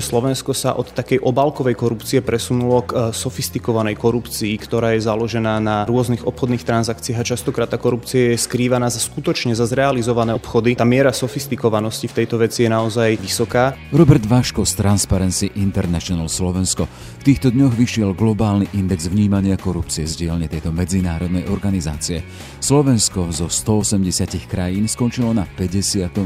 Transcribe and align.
Slovensko 0.00 0.56
sa 0.56 0.72
od 0.74 0.90
takej 0.90 1.20
obálkovej 1.20 1.76
korupcie 1.76 2.24
presunulo 2.24 2.88
k 2.88 2.90
e, 2.90 2.94
sofistikovanej 3.12 4.00
korupcii, 4.00 4.56
ktorá 4.56 4.96
je 4.96 5.04
založená 5.04 5.60
na 5.60 5.84
rôznych 5.84 6.24
obchodných 6.24 6.64
transakciách 6.64 7.20
a 7.20 7.28
častokrát 7.36 7.68
tá 7.68 7.76
korupcia 7.76 8.32
je 8.32 8.40
skrývaná 8.40 8.88
za 8.88 8.98
skutočne 8.98 9.52
za 9.52 9.68
zrealizované 9.68 10.32
obchody. 10.32 10.72
Tá 10.72 10.88
miera 10.88 11.12
sofistikovanosti 11.12 12.08
v 12.08 12.16
tejto 12.24 12.40
veci 12.40 12.64
je 12.64 12.72
naozaj 12.72 13.20
vysoká. 13.20 13.76
Robert 13.92 14.24
Váško 14.24 14.64
z 14.64 14.72
Transparency 14.80 15.46
International 15.60 16.32
Slovensko. 16.32 16.88
V 17.20 17.22
týchto 17.28 17.52
dňoch 17.52 17.76
vyšiel 17.76 18.16
globálny 18.16 18.72
index 18.72 19.04
vnímania 19.06 19.60
korupcie 19.60 20.08
z 20.08 20.16
dielne 20.24 20.48
tejto 20.48 20.72
medzinárodnej 20.72 21.44
organizácie. 21.52 22.24
Slovensko 22.64 23.28
zo 23.28 23.52
180 23.52 24.48
krajín 24.48 24.88
skončilo 24.88 25.36
na 25.36 25.44
59. 25.44 26.16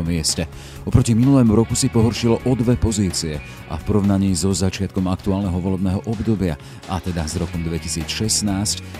mieste. 0.00 0.48
Oproti 0.88 1.12
minulému 1.12 1.52
roku 1.52 1.76
si 1.76 1.92
pohoršilo 1.92 2.48
o 2.48 2.52
dve 2.56 2.80
pozície 2.80 3.09
a 3.68 3.74
v 3.74 3.82
porovnaní 3.82 4.32
so 4.38 4.54
začiatkom 4.54 5.10
aktuálneho 5.10 5.58
volebného 5.58 6.00
obdobia, 6.06 6.54
a 6.86 7.02
teda 7.02 7.26
s 7.26 7.34
rokom 7.36 7.66
2016, 7.66 8.06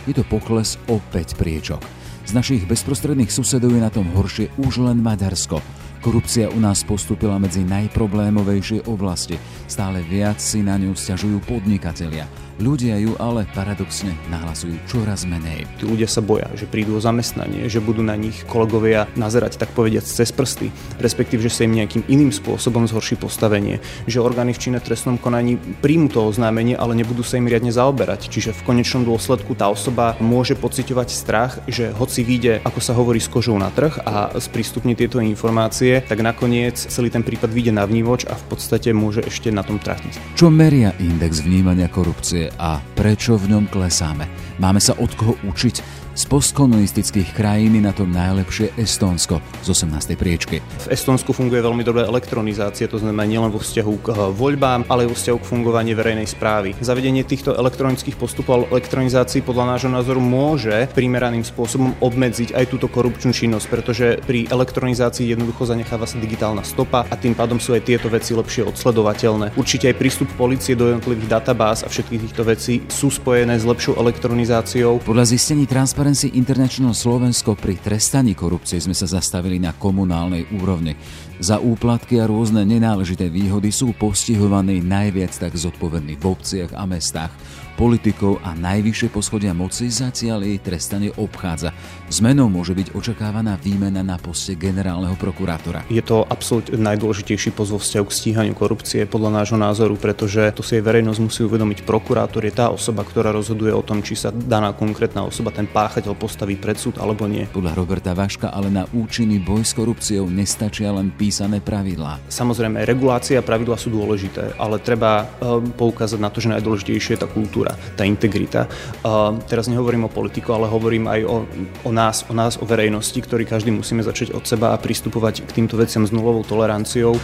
je 0.07 0.15
to 0.15 0.27
pokles 0.27 0.77
o 0.91 0.99
5 1.15 1.39
priečok. 1.39 1.81
Z 2.27 2.37
našich 2.37 2.63
bezprostredných 2.67 3.31
susedov 3.31 3.75
je 3.75 3.83
na 3.83 3.91
tom 3.91 4.07
horšie 4.15 4.55
už 4.61 4.87
len 4.87 5.03
Maďarsko. 5.03 5.59
Korupcia 6.01 6.49
u 6.49 6.59
nás 6.63 6.81
postupila 6.81 7.37
medzi 7.37 7.61
najproblémovejšie 7.61 8.89
oblasti. 8.89 9.37
Stále 9.69 10.01
viac 10.01 10.41
si 10.41 10.65
na 10.65 10.81
ňu 10.81 10.97
stiažujú 10.97 11.45
podnikatelia. 11.45 12.25
Ľudia 12.61 13.01
ju 13.01 13.17
ale 13.17 13.49
paradoxne 13.57 14.13
nahlasujú 14.29 14.77
čoraz 14.85 15.25
menej. 15.25 15.65
Tí 15.81 15.89
ľudia 15.89 16.05
sa 16.05 16.21
boja, 16.21 16.45
že 16.53 16.69
prídu 16.69 16.93
o 16.93 17.01
zamestnanie, 17.01 17.73
že 17.73 17.81
budú 17.81 18.05
na 18.05 18.13
nich 18.21 18.45
kolegovia 18.45 19.09
nazerať, 19.17 19.57
tak 19.57 19.73
povediať, 19.73 20.05
cez 20.05 20.29
prsty, 20.29 20.69
respektíve, 21.01 21.41
že 21.41 21.49
sa 21.49 21.65
im 21.65 21.73
nejakým 21.73 22.05
iným 22.05 22.29
spôsobom 22.29 22.85
zhorší 22.85 23.17
postavenie, 23.17 23.81
že 24.05 24.21
orgány 24.21 24.53
v 24.53 24.61
čine 24.61 24.77
trestnom 24.77 25.17
konaní 25.17 25.57
príjmu 25.57 26.13
to 26.13 26.21
oznámenie, 26.21 26.77
ale 26.77 26.93
nebudú 27.01 27.25
sa 27.25 27.41
im 27.41 27.49
riadne 27.49 27.73
zaoberať. 27.73 28.29
Čiže 28.29 28.53
v 28.53 28.77
konečnom 28.77 29.09
dôsledku 29.09 29.57
tá 29.57 29.73
osoba 29.73 30.21
môže 30.21 30.53
pociťovať 30.53 31.09
strach, 31.09 31.65
že 31.65 31.97
hoci 31.97 32.21
vyjde, 32.29 32.61
ako 32.69 32.81
sa 32.85 32.93
hovorí, 32.93 33.25
s 33.25 33.33
kožou 33.33 33.57
na 33.57 33.73
trh 33.73 34.05
a 34.05 34.37
sprístupní 34.37 34.93
tieto 34.93 35.17
informácie, 35.25 36.05
tak 36.05 36.21
nakoniec 36.21 36.77
celý 36.77 37.09
ten 37.09 37.25
prípad 37.25 37.49
vyjde 37.49 37.73
na 37.73 37.89
vnívoč 37.89 38.29
a 38.29 38.37
v 38.37 38.45
podstate 38.53 38.93
môže 38.93 39.25
ešte 39.25 39.49
na 39.49 39.65
tom 39.65 39.81
tratiť. 39.81 40.37
Čo 40.37 40.53
meria 40.53 40.93
index 41.01 41.41
vnímania 41.41 41.89
korupcie 41.89 42.50
a 42.59 42.83
prečo 42.99 43.39
v 43.39 43.55
ňom 43.55 43.71
klesáme. 43.71 44.27
Máme 44.59 44.83
sa 44.83 44.99
od 44.99 45.13
koho 45.15 45.35
učiť 45.47 46.10
z 46.15 46.23
postkomunistických 46.27 47.31
krajín 47.33 47.79
na 47.79 47.95
tom 47.95 48.11
najlepšie 48.11 48.75
Estónsko 48.75 49.39
z 49.63 49.69
18. 49.71 50.19
priečky. 50.19 50.59
V 50.59 50.87
Estónsku 50.91 51.31
funguje 51.31 51.63
veľmi 51.63 51.87
dobrá 51.87 52.03
elektronizácia, 52.11 52.91
to 52.91 52.99
znamená 52.99 53.23
nielen 53.31 53.55
vo 53.55 53.63
vzťahu 53.63 53.95
k 54.03 54.07
eh, 54.11 54.19
voľbám, 54.35 54.91
ale 54.91 55.07
aj 55.07 55.09
vo 55.15 55.17
vzťahu 55.17 55.39
k 55.39 55.49
fungovaniu 55.49 55.95
verejnej 55.95 56.27
správy. 56.27 56.75
Zavedenie 56.83 57.23
týchto 57.23 57.55
elektronických 57.55 58.19
postupov 58.19 58.67
elektronizácií 58.75 59.47
podľa 59.47 59.77
nášho 59.77 59.91
názoru 59.91 60.19
môže 60.19 60.91
primeraným 60.93 61.47
spôsobom 61.47 61.95
obmedziť 62.03 62.59
aj 62.59 62.65
túto 62.67 62.91
korupčnú 62.91 63.31
činnosť, 63.31 63.67
pretože 63.71 64.07
pri 64.27 64.51
elektronizácii 64.51 65.31
jednoducho 65.31 65.71
zanecháva 65.71 66.11
sa 66.11 66.19
digitálna 66.19 66.67
stopa 66.67 67.07
a 67.07 67.15
tým 67.15 67.39
pádom 67.39 67.63
sú 67.63 67.73
aj 67.79 67.87
tieto 67.87 68.11
veci 68.11 68.35
lepšie 68.35 68.67
odsledovateľné. 68.67 69.55
Určite 69.55 69.95
aj 69.95 69.97
prístup 69.97 70.29
policie 70.35 70.75
do 70.75 70.91
jednotlivých 70.91 71.39
databáz 71.39 71.87
a 71.87 71.89
všetkých 71.89 72.23
týchto 72.27 72.43
vecí 72.43 72.75
sú 72.91 73.09
spojené 73.15 73.57
s 73.57 73.65
lepšou 73.65 73.95
elektronizáciou. 74.01 75.01
Podľa 75.07 75.25
zistení 75.31 75.71
trans 75.71 75.95
Transparency 76.11 76.43
International 76.43 76.91
Slovensko 76.91 77.55
pri 77.55 77.79
trestaní 77.79 78.35
korupcie 78.35 78.83
sme 78.83 78.99
sa 78.99 79.07
zastavili 79.07 79.63
na 79.63 79.71
komunálnej 79.71 80.43
úrovni. 80.59 80.99
Za 81.39 81.63
úplatky 81.63 82.19
a 82.19 82.27
rôzne 82.27 82.67
nenáležité 82.67 83.31
výhody 83.31 83.71
sú 83.71 83.95
postihovaní 83.95 84.83
najviac 84.83 85.31
tak 85.31 85.55
zodpovední 85.55 86.19
v 86.19 86.25
obciach 86.27 86.75
a 86.75 86.83
mestách 86.83 87.31
politikov 87.79 88.43
a 88.43 88.59
najvyššie 88.59 89.09
poschodia 89.15 89.55
moci 89.55 89.87
zatiaľ 89.87 90.51
jej 90.51 90.59
trestanie 90.59 91.15
obchádza. 91.15 91.71
Zmenou 92.11 92.51
môže 92.51 92.75
byť 92.75 92.91
očakávaná 92.99 93.55
výmena 93.63 94.03
na 94.03 94.19
poste 94.19 94.59
generálneho 94.59 95.15
prokurátora. 95.15 95.87
Je 95.87 96.03
to 96.03 96.27
absolútne 96.27 96.75
najdôležitejší 96.83 97.55
vo 97.55 97.79
vzťahu 97.79 98.05
k 98.11 98.17
stíhaniu 98.19 98.55
korupcie 98.59 99.07
podľa 99.07 99.31
nášho 99.39 99.55
názoru, 99.55 99.95
pretože 99.95 100.43
to 100.59 100.67
si 100.67 100.83
aj 100.83 100.91
verejnosť 100.91 101.23
musí 101.23 101.47
uvedomiť. 101.47 101.87
Prokurátor 101.87 102.43
je 102.43 102.51
tá 102.51 102.75
osoba, 102.75 103.07
ktorá 103.07 103.31
rozhoduje 103.31 103.71
o 103.71 103.87
tom, 103.87 104.03
či 104.03 104.19
sa 104.19 104.35
daná 104.35 104.75
konkrétna 104.75 105.23
osoba, 105.23 105.55
ten 105.55 105.71
páchateľ 105.71 106.19
postaví 106.19 106.59
pred 106.59 106.75
súd 106.75 106.99
alebo 106.99 107.31
nie. 107.31 107.47
Podľa 107.47 107.79
Roberta 107.79 108.11
Vaška 108.11 108.51
ale 108.51 108.75
na 108.75 108.91
účinný 108.91 109.39
boj 109.39 109.63
s 109.63 109.71
korupciou 109.71 110.27
nestačia 110.27 110.91
len 110.91 111.15
písané 111.15 111.63
pravidlá. 111.63 112.19
Samozrejme, 112.27 112.83
regulácia 112.91 113.39
a 113.39 113.47
pravidlá 113.47 113.79
sú 113.79 113.95
dôležité, 113.95 114.59
ale 114.59 114.83
treba 114.83 115.31
ehm, 115.39 115.71
poukázať 115.79 116.19
na 116.19 116.27
to, 116.27 116.43
že 116.43 116.51
najdôležitejšie 116.59 117.15
je 117.15 117.23
tá 117.23 117.31
kultúra 117.31 117.79
tá 117.95 118.03
integrita. 118.03 118.67
Uh, 119.05 119.37
teraz 119.45 119.69
nehovorím 119.69 120.09
o 120.09 120.11
politiku, 120.11 120.57
ale 120.57 120.67
hovorím 120.67 121.07
aj 121.07 121.21
o, 121.29 121.37
o 121.85 121.91
nás, 122.01 122.25
o 122.25 122.33
nás, 122.33 122.57
o 122.57 122.65
verejnosti, 122.65 123.21
ktorý 123.21 123.45
každý 123.45 123.69
musíme 123.69 124.01
začať 124.01 124.33
od 124.33 124.49
seba 124.49 124.73
a 124.73 124.81
pristupovať 124.81 125.45
k 125.45 125.51
týmto 125.53 125.77
veciam 125.77 126.01
s 126.01 126.09
nulovou 126.09 126.41
toleranciou. 126.41 127.21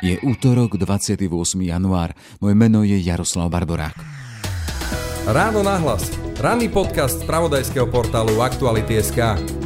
Je 0.00 0.16
útorok 0.24 0.80
28. 0.80 1.28
január. 1.60 2.16
Moje 2.40 2.56
meno 2.56 2.80
je 2.80 2.96
Jaroslav 2.96 3.52
Barborák. 3.52 4.00
Ráno 5.28 5.60
nahlas. 5.60 6.08
Ranný 6.40 6.72
podcast 6.72 7.20
z 7.20 7.28
pravodajského 7.28 7.84
portálu 7.84 8.40
Aktuality.sk. 8.40 9.59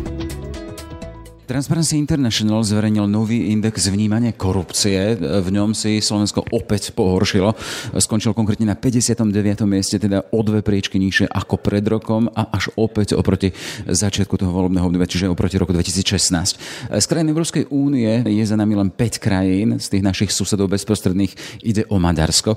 Transparency 1.44 2.00
International 2.00 2.64
zverejnil 2.64 3.04
nový 3.04 3.52
index 3.52 3.92
vnímania 3.92 4.32
korupcie. 4.32 5.12
V 5.20 5.48
ňom 5.52 5.76
si 5.76 6.00
Slovensko 6.00 6.40
opäť 6.48 6.96
pohoršilo. 6.96 7.52
Skončil 8.00 8.32
konkrétne 8.32 8.72
na 8.72 8.76
59. 8.80 9.68
mieste, 9.68 10.00
teda 10.00 10.24
o 10.32 10.40
dve 10.40 10.64
priečky 10.64 10.96
nižšie 10.96 11.28
ako 11.28 11.60
pred 11.60 11.84
rokom 11.84 12.32
a 12.32 12.48
až 12.48 12.72
opäť 12.80 13.12
oproti 13.12 13.52
začiatku 13.84 14.40
toho 14.40 14.56
volebného 14.56 14.88
obdobia, 14.88 15.04
čiže 15.04 15.28
oproti 15.28 15.60
roku 15.60 15.76
2016. 15.76 16.96
Z 16.96 17.04
krajín 17.04 17.28
Európskej 17.28 17.68
únie 17.68 18.24
je 18.24 18.44
za 18.48 18.56
nami 18.56 18.72
len 18.72 18.88
5 18.88 19.20
krajín, 19.20 19.76
z 19.76 19.86
tých 19.92 20.02
našich 20.02 20.32
susedov 20.32 20.72
bezprostredných 20.72 21.60
ide 21.60 21.84
o 21.92 22.00
Maďarsko. 22.00 22.56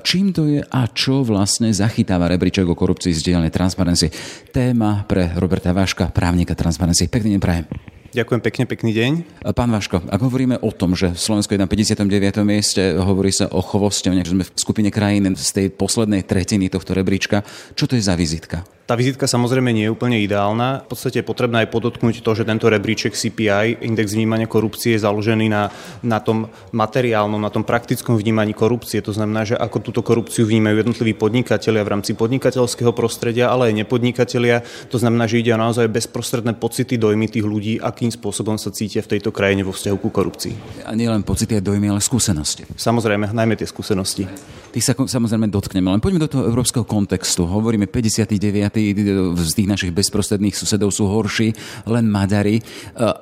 Čím 0.00 0.32
to 0.32 0.48
je 0.48 0.64
a 0.64 0.88
čo 0.88 1.20
vlastne 1.20 1.68
zachytáva 1.68 2.32
rebríček 2.32 2.64
o 2.64 2.72
korupcii 2.72 3.12
z 3.12 3.20
dielne 3.28 3.52
Transparency? 3.52 4.08
Téma 4.48 5.04
pre 5.04 5.36
Roberta 5.36 5.76
Váška, 5.76 6.08
právnika 6.08 6.56
Transparency. 6.56 7.12
Pekný 7.12 7.36
deň 7.36 7.44
prajem. 7.44 7.91
Ďakujem 8.12 8.44
pekne, 8.44 8.64
pekný 8.68 8.92
deň. 8.92 9.12
Pán 9.56 9.72
Vaško, 9.72 10.04
ak 10.04 10.20
hovoríme 10.20 10.60
o 10.60 10.68
tom, 10.68 10.92
že 10.92 11.16
Slovensko 11.16 11.56
je 11.56 11.64
na 11.64 11.64
59. 11.64 12.44
mieste, 12.44 12.92
hovorí 13.00 13.32
sa 13.32 13.48
o 13.48 13.64
chvoste, 13.64 14.12
že 14.12 14.36
sme 14.36 14.44
v 14.44 14.52
skupine 14.52 14.92
krajín 14.92 15.32
z 15.32 15.48
tej 15.56 15.66
poslednej 15.72 16.20
tretiny 16.20 16.68
tohto 16.68 16.92
rebríčka, 16.92 17.40
čo 17.72 17.88
to 17.88 17.96
je 17.96 18.04
za 18.04 18.12
vizitka? 18.12 18.68
Tá 18.82 18.98
vizitka 18.98 19.30
samozrejme 19.30 19.70
nie 19.70 19.86
je 19.86 19.94
úplne 19.94 20.18
ideálna. 20.18 20.82
V 20.82 20.90
podstate 20.90 21.22
je 21.22 21.26
potrebné 21.26 21.62
aj 21.62 21.70
podotknúť 21.70 22.18
to, 22.18 22.34
že 22.34 22.42
tento 22.42 22.66
rebríček 22.66 23.14
CPI, 23.14 23.78
index 23.78 24.10
vnímania 24.10 24.50
korupcie, 24.50 24.98
je 24.98 25.06
založený 25.06 25.46
na, 25.46 25.70
na 26.02 26.18
tom 26.18 26.50
materiálnom, 26.74 27.38
na 27.38 27.46
tom 27.46 27.62
praktickom 27.62 28.18
vnímaní 28.18 28.58
korupcie. 28.58 28.98
To 29.06 29.14
znamená, 29.14 29.46
že 29.46 29.54
ako 29.54 29.78
túto 29.86 30.02
korupciu 30.02 30.50
vnímajú 30.50 30.82
jednotliví 30.82 31.14
podnikatelia 31.14 31.86
v 31.86 31.92
rámci 31.94 32.18
podnikateľského 32.18 32.90
prostredia, 32.90 33.54
ale 33.54 33.70
aj 33.70 33.86
nepodnikatelia. 33.86 34.66
To 34.90 34.98
znamená, 34.98 35.30
že 35.30 35.38
ide 35.38 35.54
o 35.54 35.62
naozaj 35.62 35.86
bezprostredné 35.86 36.58
pocity, 36.58 36.98
dojmy 36.98 37.30
tých 37.30 37.46
ľudí, 37.46 37.78
akým 37.78 38.10
spôsobom 38.10 38.58
sa 38.58 38.74
cítia 38.74 39.06
v 39.06 39.14
tejto 39.14 39.30
krajine 39.30 39.62
vo 39.62 39.70
vzťahu 39.70 39.96
ku 40.02 40.10
korupcii. 40.10 40.82
A 40.90 40.98
nie 40.98 41.06
len 41.06 41.22
pocity 41.22 41.54
a 41.54 41.62
dojmy, 41.62 41.86
ale 41.86 42.02
skúsenosti. 42.02 42.66
Samozrejme, 42.74 43.30
najmä 43.30 43.54
tie 43.54 43.70
skúsenosti. 43.70 44.26
Tých 44.72 44.88
sa 44.88 44.96
samozrejme 44.96 45.52
dotkneme, 45.52 45.92
len 45.92 46.00
poďme 46.00 46.24
do 46.24 46.32
toho 46.32 46.48
európskeho 46.48 46.88
kontextu. 46.88 47.44
Hovoríme 47.44 47.84
59 47.84 48.71
z 48.72 49.52
tých 49.52 49.68
našich 49.68 49.92
bezprostredných 49.92 50.56
susedov 50.56 50.90
sú 50.90 51.06
horší, 51.06 51.52
len 51.86 52.08
Maďari 52.08 52.60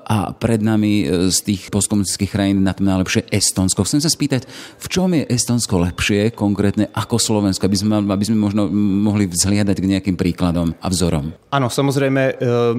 a 0.06 0.30
pred 0.34 0.62
nami 0.62 1.04
e, 1.04 1.30
z 1.30 1.38
tých 1.44 1.62
postkomunistických 1.68 2.32
krajín 2.32 2.62
na 2.62 2.74
tom 2.74 2.88
najlepšie 2.88 3.28
Estonsko. 3.30 3.86
Chcem 3.86 4.02
sa 4.02 4.10
spýtať, 4.10 4.46
v 4.80 4.86
čom 4.86 5.10
je 5.14 5.26
Estonsko 5.28 5.80
lepšie 5.82 6.32
konkrétne 6.34 6.88
ako 6.90 7.20
Slovensko, 7.20 7.66
aby 7.66 7.78
sme, 7.78 8.02
aby 8.02 8.24
sme 8.24 8.38
možno 8.38 8.66
mohli 8.72 9.26
vzhliadať 9.30 9.76
k 9.78 9.90
nejakým 9.96 10.16
príkladom 10.18 10.74
a 10.78 10.86
vzorom? 10.90 11.34
Áno, 11.50 11.66
samozrejme, 11.66 12.22
e, 12.22 12.32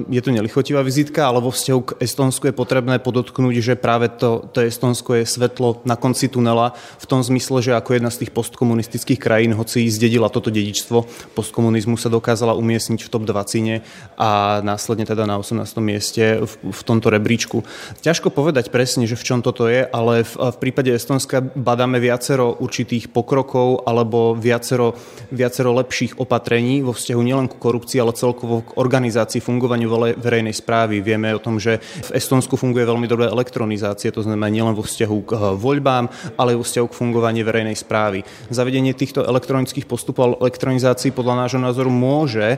je 0.08 0.22
to 0.24 0.30
nelichotivá 0.32 0.80
vizitka, 0.80 1.28
ale 1.28 1.44
vo 1.44 1.52
vzťahu 1.52 1.80
k 1.84 1.94
Estonsku 2.00 2.48
je 2.48 2.54
potrebné 2.56 2.98
podotknúť, 3.00 3.54
že 3.60 3.74
práve 3.76 4.08
to, 4.12 4.48
to 4.52 4.64
Estonsko 4.64 5.20
je 5.20 5.24
svetlo 5.28 5.84
na 5.84 5.96
konci 5.96 6.28
tunela 6.32 6.72
v 6.98 7.06
tom 7.08 7.20
zmysle, 7.20 7.60
že 7.60 7.76
ako 7.76 8.00
jedna 8.00 8.10
z 8.10 8.24
tých 8.24 8.32
postkomunistických 8.32 9.20
krajín, 9.20 9.52
hoci 9.56 9.84
zdedila 9.88 10.32
toto 10.32 10.48
dedičstvo 10.48 11.04
postkomunizmu, 11.36 12.00
sa 12.00 12.08
dokázala 12.08 12.56
umiestniť 12.62 13.02
v 13.02 13.10
top 13.10 13.26
20 13.26 13.82
a 14.14 14.62
následne 14.62 15.02
teda 15.02 15.26
na 15.26 15.36
18. 15.36 15.66
mieste 15.82 16.38
v, 16.46 16.52
v 16.70 16.80
tomto 16.86 17.10
rebríčku. 17.10 17.66
Ťažko 18.00 18.30
povedať 18.30 18.70
presne, 18.70 19.10
že 19.10 19.18
v 19.18 19.26
čom 19.26 19.38
toto 19.42 19.66
je, 19.66 19.82
ale 19.82 20.22
v, 20.22 20.32
v 20.38 20.56
prípade 20.62 20.94
Estonska 20.94 21.42
badáme 21.42 21.98
viacero 21.98 22.54
určitých 22.54 23.10
pokrokov 23.10 23.82
alebo 23.84 24.38
viacero, 24.38 24.94
viacero 25.34 25.74
lepších 25.74 26.22
opatrení 26.22 26.86
vo 26.86 26.94
vzťahu 26.94 27.20
nielen 27.20 27.50
ku 27.50 27.58
korupcii, 27.58 27.98
ale 27.98 28.14
celkovo 28.14 28.62
k 28.62 28.78
organizácii 28.78 29.42
fungovaniu 29.42 29.90
verejnej 30.16 30.54
správy. 30.54 31.02
Vieme 31.02 31.34
o 31.34 31.42
tom, 31.42 31.58
že 31.58 31.82
v 31.82 32.10
Estonsku 32.14 32.54
funguje 32.54 32.86
veľmi 32.86 33.10
dobrá 33.10 33.26
elektronizácia, 33.28 34.14
to 34.14 34.22
znamená 34.22 34.52
nielen 34.52 34.76
vo 34.76 34.86
vzťahu 34.86 35.18
k 35.26 35.30
eh, 35.34 35.40
voľbám, 35.58 36.04
ale 36.38 36.54
aj 36.54 36.58
vo 36.60 36.66
vzťahu 36.66 36.86
k 36.86 36.98
fungovaniu 36.98 37.42
verejnej 37.42 37.76
správy. 37.76 38.22
Zavedenie 38.52 38.94
týchto 38.94 39.24
elektronických 39.24 39.88
postupov 39.88 40.38
elektronizácií 40.38 41.10
podľa 41.10 41.46
nášho 41.46 41.60
názoru 41.60 41.90
môže 41.90 42.51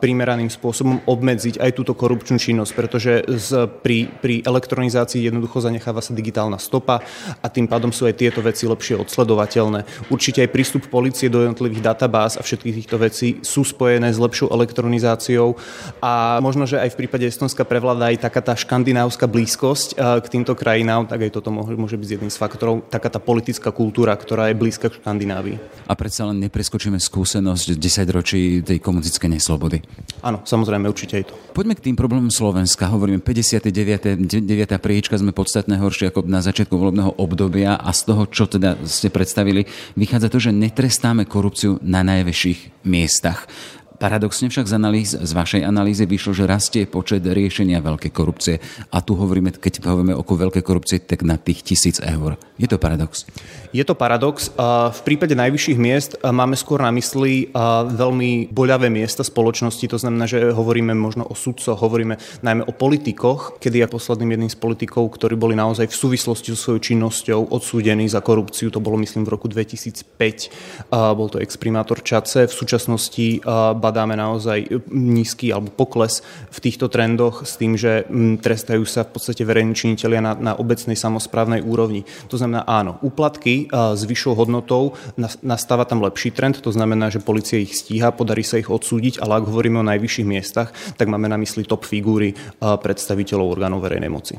primeraným 0.00 0.50
spôsobom 0.50 1.04
obmedziť 1.04 1.60
aj 1.60 1.70
túto 1.76 1.92
korupčnú 1.96 2.36
činnosť, 2.36 2.72
pretože 2.74 3.12
z, 3.26 3.68
pri, 3.80 4.08
pri 4.08 4.44
elektronizácii 4.44 5.24
jednoducho 5.26 5.62
zanecháva 5.62 6.00
sa 6.00 6.16
digitálna 6.16 6.58
stopa 6.58 7.00
a 7.40 7.46
tým 7.48 7.68
pádom 7.68 7.92
sú 7.92 8.08
aj 8.08 8.18
tieto 8.18 8.40
veci 8.42 8.66
lepšie 8.66 8.98
odsledovateľné. 9.00 10.10
Určite 10.10 10.42
aj 10.42 10.52
prístup 10.52 10.82
policie 10.90 11.30
do 11.30 11.44
jednotlivých 11.44 11.94
databáz 11.94 12.36
a 12.36 12.42
všetkých 12.42 12.84
týchto 12.84 12.96
vecí 12.98 13.28
sú 13.40 13.62
spojené 13.62 14.10
s 14.10 14.18
lepšou 14.18 14.50
elektronizáciou 14.50 15.56
a 16.02 16.42
možno, 16.42 16.66
že 16.66 16.80
aj 16.80 16.92
v 16.92 16.98
prípade 17.04 17.24
Estonska 17.24 17.62
prevláda 17.64 18.10
aj 18.10 18.24
taká 18.26 18.40
tá 18.44 18.54
škandinávska 18.58 19.24
blízkosť 19.30 19.96
uh, 19.96 20.18
k 20.20 20.26
týmto 20.28 20.52
krajinám, 20.52 21.06
tak 21.08 21.24
aj 21.24 21.30
toto 21.40 21.54
môže 21.54 21.96
byť 21.96 22.08
jedným 22.18 22.32
z 22.32 22.38
faktorov, 22.38 22.84
taká 22.90 23.08
tá 23.08 23.22
politická 23.22 23.70
kultúra, 23.70 24.12
ktorá 24.16 24.50
je 24.50 24.58
blízka 24.58 24.90
k 24.90 24.98
Škandinávii. 25.00 25.86
A 25.88 25.94
predsa 25.94 26.26
len 26.28 26.42
nepreskočíme 26.42 26.98
skúsenosť 26.98 27.76
10 27.76 28.16
ročí 28.16 28.42
tej 28.60 28.78
komunistickej 28.82 29.13
neslobody. 29.22 29.78
Áno, 30.24 30.42
samozrejme, 30.42 30.90
určite 30.90 31.22
aj 31.22 31.24
to. 31.30 31.34
Poďme 31.54 31.78
k 31.78 31.90
tým 31.90 31.96
problémom 31.96 32.32
Slovenska. 32.32 32.90
Hovoríme 32.90 33.22
59. 33.22 34.26
9. 34.26 34.42
príčka, 34.82 35.14
sme 35.14 35.30
podstatné 35.30 35.78
horšie 35.78 36.10
ako 36.10 36.26
na 36.26 36.42
začiatku 36.42 36.74
volebného 36.74 37.14
obdobia 37.20 37.78
a 37.78 37.90
z 37.94 38.00
toho, 38.10 38.26
čo 38.26 38.50
teda 38.50 38.80
ste 38.88 39.12
predstavili, 39.12 39.68
vychádza 39.94 40.28
to, 40.32 40.38
že 40.40 40.50
netrestáme 40.50 41.28
korupciu 41.28 41.78
na 41.84 42.02
najväčších 42.02 42.88
miestach. 42.88 43.46
Paradoxne 43.94 44.50
však 44.50 44.66
z, 44.66 44.74
analýz, 44.74 45.10
z 45.14 45.32
vašej 45.32 45.62
analýzy 45.62 46.04
vyšlo, 46.04 46.34
že 46.34 46.50
rastie 46.50 46.82
počet 46.84 47.22
riešenia 47.22 47.78
veľkej 47.78 48.10
korupcie. 48.10 48.58
A 48.90 48.98
tu 48.98 49.14
hovoríme, 49.14 49.54
keď 49.54 49.86
hovoríme 49.86 50.18
o 50.18 50.22
veľkej 50.26 50.64
korupcie, 50.66 50.98
tak 50.98 51.22
na 51.22 51.38
tých 51.38 51.62
tisíc 51.62 52.02
eur. 52.02 52.34
Je 52.58 52.66
to 52.66 52.78
paradox? 52.78 53.26
Je 53.74 53.82
to 53.86 53.94
paradox. 53.98 54.50
V 54.94 55.00
prípade 55.02 55.34
najvyšších 55.34 55.78
miest 55.78 56.18
máme 56.22 56.54
skôr 56.54 56.82
na 56.82 56.94
mysli 56.94 57.50
veľmi 57.90 58.50
boľavé 58.54 58.90
miesta 58.90 59.26
spoločnosti. 59.26 59.86
To 59.90 59.98
znamená, 59.98 60.26
že 60.30 60.54
hovoríme 60.54 60.94
možno 60.94 61.26
o 61.26 61.34
sudcoch, 61.34 61.78
hovoríme 61.78 62.18
najmä 62.46 62.66
o 62.66 62.72
politikoch, 62.74 63.58
kedy 63.58 63.82
ja 63.82 63.88
posledným 63.90 64.38
jedným 64.38 64.50
z 64.50 64.58
politikov, 64.58 65.10
ktorí 65.18 65.34
boli 65.34 65.54
naozaj 65.58 65.90
v 65.90 65.96
súvislosti 65.96 66.54
so 66.54 66.58
svojou 66.58 66.80
činnosťou 66.82 67.40
odsúdení 67.50 68.06
za 68.06 68.22
korupciu, 68.22 68.70
to 68.70 68.78
bolo 68.78 68.98
myslím 69.02 69.26
v 69.26 69.34
roku 69.34 69.50
2005. 69.50 70.94
Bol 70.94 71.28
to 71.30 71.42
exprimátor 71.42 72.02
Čace. 72.02 72.46
V 72.46 72.54
súčasnosti 72.54 73.42
badáme 73.84 74.16
naozaj 74.16 74.88
nízky 74.88 75.52
alebo 75.52 75.68
pokles 75.68 76.24
v 76.48 76.58
týchto 76.64 76.88
trendoch 76.88 77.44
s 77.44 77.60
tým, 77.60 77.76
že 77.76 78.08
mm, 78.08 78.40
trestajú 78.40 78.88
sa 78.88 79.04
v 79.04 79.20
podstate 79.20 79.44
verejní 79.44 79.76
činiteľia 79.76 80.20
na, 80.24 80.32
na 80.32 80.52
obecnej 80.56 80.96
samozprávnej 80.96 81.60
úrovni. 81.60 82.08
To 82.32 82.40
znamená 82.40 82.64
áno, 82.64 82.96
úplatky 83.04 83.68
s 83.68 84.02
vyššou 84.08 84.32
hodnotou 84.32 84.96
nastáva 85.44 85.84
tam 85.84 86.00
lepší 86.00 86.32
trend, 86.32 86.64
to 86.64 86.72
znamená, 86.72 87.12
že 87.12 87.20
policia 87.20 87.60
ich 87.60 87.76
stíha, 87.76 88.14
podarí 88.14 88.40
sa 88.46 88.56
ich 88.56 88.72
odsúdiť, 88.72 89.20
ale 89.20 89.42
ak 89.42 89.48
hovoríme 89.50 89.82
o 89.82 89.86
najvyšších 89.86 90.28
miestach, 90.28 90.72
tak 90.96 91.10
máme 91.10 91.28
na 91.28 91.36
mysli 91.36 91.66
top 91.66 91.84
figúry 91.84 92.32
predstaviteľov 92.60 93.46
orgánov 93.58 93.84
verejnej 93.84 94.10
moci. 94.10 94.34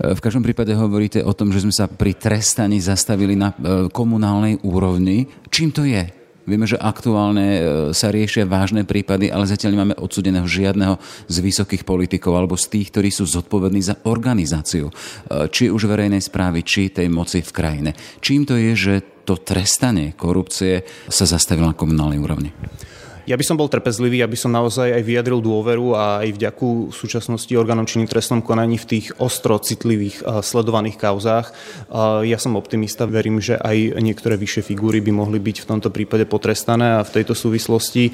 V 0.00 0.20
každom 0.20 0.44
prípade 0.44 0.74
hovoríte 0.76 1.24
o 1.24 1.32
tom, 1.32 1.54
že 1.54 1.62
sme 1.62 1.74
sa 1.74 1.86
pri 1.86 2.12
trestaní 2.18 2.82
zastavili 2.82 3.38
na 3.38 3.54
e, 3.54 3.88
komunálnej 3.88 4.60
úrovni. 4.66 5.30
Čím 5.48 5.70
to 5.70 5.86
je? 5.86 6.19
Vieme, 6.48 6.64
že 6.64 6.80
aktuálne 6.80 7.46
e, 7.46 7.60
sa 7.92 8.08
riešia 8.08 8.48
vážne 8.48 8.88
prípady, 8.88 9.28
ale 9.28 9.44
zatiaľ 9.44 9.76
nemáme 9.76 9.96
odsudeného 10.00 10.48
žiadneho 10.48 10.96
z 11.28 11.36
vysokých 11.40 11.84
politikov 11.84 12.36
alebo 12.36 12.56
z 12.56 12.72
tých, 12.72 12.88
ktorí 12.90 13.08
sú 13.12 13.28
zodpovední 13.28 13.84
za 13.84 14.00
organizáciu, 14.08 14.88
e, 14.88 14.92
či 15.52 15.68
už 15.68 15.84
verejnej 15.86 16.24
správy, 16.24 16.64
či 16.64 16.90
tej 16.90 17.12
moci 17.12 17.44
v 17.44 17.50
krajine. 17.52 17.90
Čím 18.24 18.48
to 18.48 18.56
je, 18.56 18.72
že 18.72 18.94
to 19.28 19.36
trestanie 19.36 20.16
korupcie 20.16 20.82
sa 21.06 21.28
zastavilo 21.28 21.70
na 21.70 21.76
komunálnej 21.76 22.18
úrovni? 22.18 22.50
Ja 23.28 23.36
by 23.36 23.44
som 23.44 23.60
bol 23.60 23.68
trpezlivý, 23.68 24.24
aby 24.24 24.34
som 24.34 24.48
naozaj 24.50 24.96
aj 24.96 25.02
vyjadril 25.04 25.44
dôveru 25.44 25.92
a 25.92 26.24
aj 26.24 26.40
vďaku 26.40 26.90
v 26.90 26.94
súčasnosti 26.94 27.52
orgánom 27.52 27.84
činným 27.84 28.08
trestnom 28.08 28.40
konaní 28.40 28.80
v 28.80 28.88
tých 28.96 29.06
ostro 29.20 29.60
citlivých 29.60 30.24
sledovaných 30.40 30.96
kauzách. 30.96 31.52
Ja 32.24 32.38
som 32.40 32.56
optimista, 32.56 33.04
verím, 33.04 33.38
že 33.38 33.60
aj 33.60 34.00
niektoré 34.00 34.40
vyššie 34.40 34.72
figúry 34.72 35.04
by 35.04 35.12
mohli 35.12 35.38
byť 35.38 35.56
v 35.62 35.68
tomto 35.68 35.92
prípade 35.92 36.26
potrestané 36.26 36.98
a 36.98 37.06
v 37.06 37.20
tejto 37.20 37.36
súvislosti 37.36 38.10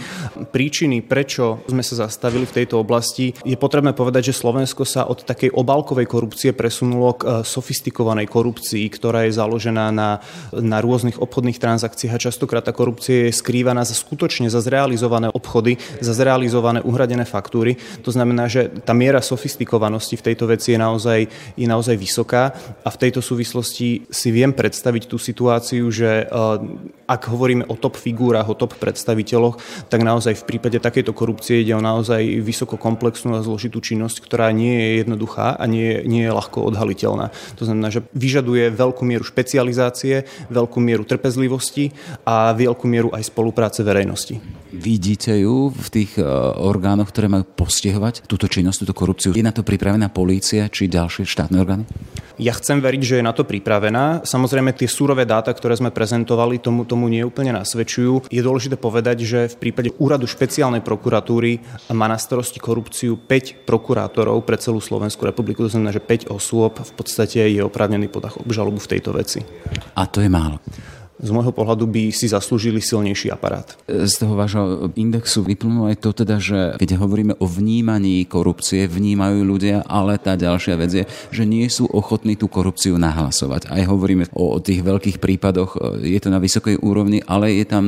príčiny, 0.52 1.00
prečo 1.06 1.64
sme 1.70 1.86
sa 1.86 2.06
zastavili 2.06 2.44
v 2.44 2.62
tejto 2.62 2.82
oblasti, 2.82 3.32
je 3.46 3.56
potrebné 3.56 3.96
povedať, 3.96 4.34
že 4.34 4.38
Slovensko 4.42 4.84
sa 4.84 5.06
od 5.06 5.22
takej 5.22 5.54
obálkovej 5.54 6.06
korupcie 6.10 6.50
presunulo 6.52 7.16
k 7.16 7.46
sofistikovanej 7.46 8.28
korupcii, 8.28 8.84
ktorá 8.92 9.24
je 9.24 9.38
založená 9.38 9.94
na, 9.94 10.20
na 10.52 10.82
rôznych 10.84 11.22
obchodných 11.22 11.62
transakciách 11.62 12.14
a 12.14 12.24
častokrát 12.30 12.66
tá 12.66 12.74
korupcia 12.76 13.30
je 13.30 13.38
skrývaná 13.38 13.86
za 13.86 13.94
skutočne 13.96 14.50
za 14.50 14.60
zrealizované 14.60 15.04
zrealizované 15.06 15.30
obchody 15.30 15.78
za 16.02 16.12
zrealizované 16.12 16.82
uhradené 16.82 17.22
faktúry. 17.22 17.78
To 18.02 18.10
znamená, 18.10 18.50
že 18.50 18.66
tá 18.82 18.90
miera 18.90 19.22
sofistikovanosti 19.22 20.18
v 20.18 20.26
tejto 20.32 20.50
veci 20.50 20.74
je 20.74 20.78
naozaj, 20.82 21.20
je 21.54 21.66
naozaj 21.66 21.94
vysoká 21.94 22.50
a 22.82 22.88
v 22.90 23.00
tejto 23.06 23.22
súvislosti 23.22 24.10
si 24.10 24.28
viem 24.34 24.50
predstaviť 24.50 25.06
tú 25.06 25.16
situáciu, 25.16 25.86
že 25.94 26.26
eh, 26.26 27.06
ak 27.06 27.22
hovoríme 27.30 27.70
o 27.70 27.78
top 27.78 27.94
figúrach, 27.94 28.50
o 28.50 28.58
top 28.58 28.74
predstaviteľoch, 28.82 29.86
tak 29.86 30.02
naozaj 30.02 30.42
v 30.42 30.46
prípade 30.50 30.82
takejto 30.82 31.14
korupcie 31.14 31.62
ide 31.62 31.78
o 31.78 31.82
naozaj 31.82 32.42
vysoko 32.42 32.74
komplexnú 32.74 33.38
a 33.38 33.46
zložitú 33.46 33.78
činnosť, 33.78 34.26
ktorá 34.26 34.50
nie 34.50 34.74
je 34.74 34.90
jednoduchá 35.06 35.54
a 35.54 35.64
nie, 35.70 36.02
nie 36.02 36.26
je 36.26 36.34
ľahko 36.34 36.66
odhaliteľná. 36.66 37.30
To 37.56 37.62
znamená, 37.62 37.94
že 37.94 38.02
vyžaduje 38.10 38.74
veľkú 38.74 39.06
mieru 39.06 39.22
špecializácie, 39.22 40.26
veľkú 40.50 40.82
mieru 40.82 41.06
trpezlivosti 41.06 41.94
a 42.26 42.50
veľkú 42.50 42.90
mieru 42.90 43.14
aj 43.14 43.30
spolupráce 43.30 43.86
verejnosti. 43.86 44.65
Vidíte 44.76 45.32
ju 45.40 45.72
v 45.72 45.88
tých 45.88 46.20
e, 46.20 46.22
orgánoch, 46.60 47.08
ktoré 47.08 47.32
majú 47.32 47.48
postihovať 47.48 48.28
túto 48.28 48.44
činnosť, 48.44 48.84
túto 48.84 48.92
korupciu? 48.92 49.32
Je 49.32 49.40
na 49.40 49.48
to 49.48 49.64
pripravená 49.64 50.12
polícia 50.12 50.68
či 50.68 50.84
ďalšie 50.92 51.24
štátne 51.24 51.56
orgány? 51.56 51.88
Ja 52.36 52.52
chcem 52.52 52.84
veriť, 52.84 53.00
že 53.00 53.16
je 53.16 53.24
na 53.24 53.32
to 53.32 53.48
pripravená. 53.48 54.28
Samozrejme, 54.28 54.76
tie 54.76 54.84
súrové 54.84 55.24
dáta, 55.24 55.48
ktoré 55.56 55.72
sme 55.72 55.88
prezentovali, 55.88 56.60
tomu, 56.60 56.84
tomu 56.84 57.08
nie 57.08 57.24
úplne 57.24 57.56
nasvedčujú. 57.56 58.28
Je 58.28 58.44
dôležité 58.44 58.76
povedať, 58.76 59.24
že 59.24 59.48
v 59.56 59.56
prípade 59.56 59.96
úradu 59.96 60.28
špeciálnej 60.28 60.84
prokuratúry 60.84 61.64
má 61.96 62.04
na 62.04 62.20
starosti 62.20 62.60
korupciu 62.60 63.16
5 63.16 63.64
prokurátorov 63.64 64.44
pre 64.44 64.60
celú 64.60 64.84
Slovenskú 64.84 65.24
republiku. 65.24 65.64
To 65.64 65.72
znamená, 65.72 65.96
že 65.96 66.04
5 66.04 66.28
osôb 66.28 66.76
v 66.76 66.92
podstate 66.92 67.40
je 67.48 67.64
oprávnený 67.64 68.12
podach 68.12 68.36
obžalobu 68.36 68.84
v 68.84 68.90
tejto 68.92 69.16
veci. 69.16 69.40
A 69.96 70.04
to 70.04 70.20
je 70.20 70.28
málo 70.28 70.60
z 71.26 71.34
môjho 71.34 71.50
pohľadu 71.50 71.90
by 71.90 72.14
si 72.14 72.30
zaslúžili 72.30 72.78
silnejší 72.78 73.34
aparát. 73.34 73.74
Z 73.90 74.22
toho 74.22 74.38
vášho 74.38 74.94
indexu 74.94 75.42
vyplnulo 75.42 75.90
aj 75.90 75.98
to 75.98 76.10
teda, 76.14 76.38
že 76.38 76.60
keď 76.78 77.02
hovoríme 77.02 77.34
o 77.42 77.46
vnímaní 77.50 78.22
korupcie, 78.30 78.86
vnímajú 78.86 79.42
ľudia, 79.42 79.82
ale 79.90 80.22
tá 80.22 80.38
ďalšia 80.38 80.74
vec 80.78 80.90
je, 80.94 81.04
že 81.34 81.42
nie 81.42 81.66
sú 81.66 81.90
ochotní 81.90 82.38
tú 82.38 82.46
korupciu 82.46 82.94
nahlasovať. 82.94 83.72
Aj 83.72 83.82
hovoríme 83.82 84.30
o 84.36 84.62
tých 84.62 84.86
veľkých 84.86 85.18
prípadoch, 85.18 85.98
je 86.04 86.20
to 86.20 86.28
na 86.30 86.38
vysokej 86.38 86.78
úrovni, 86.84 87.24
ale 87.24 87.56
je 87.56 87.64
tam 87.64 87.84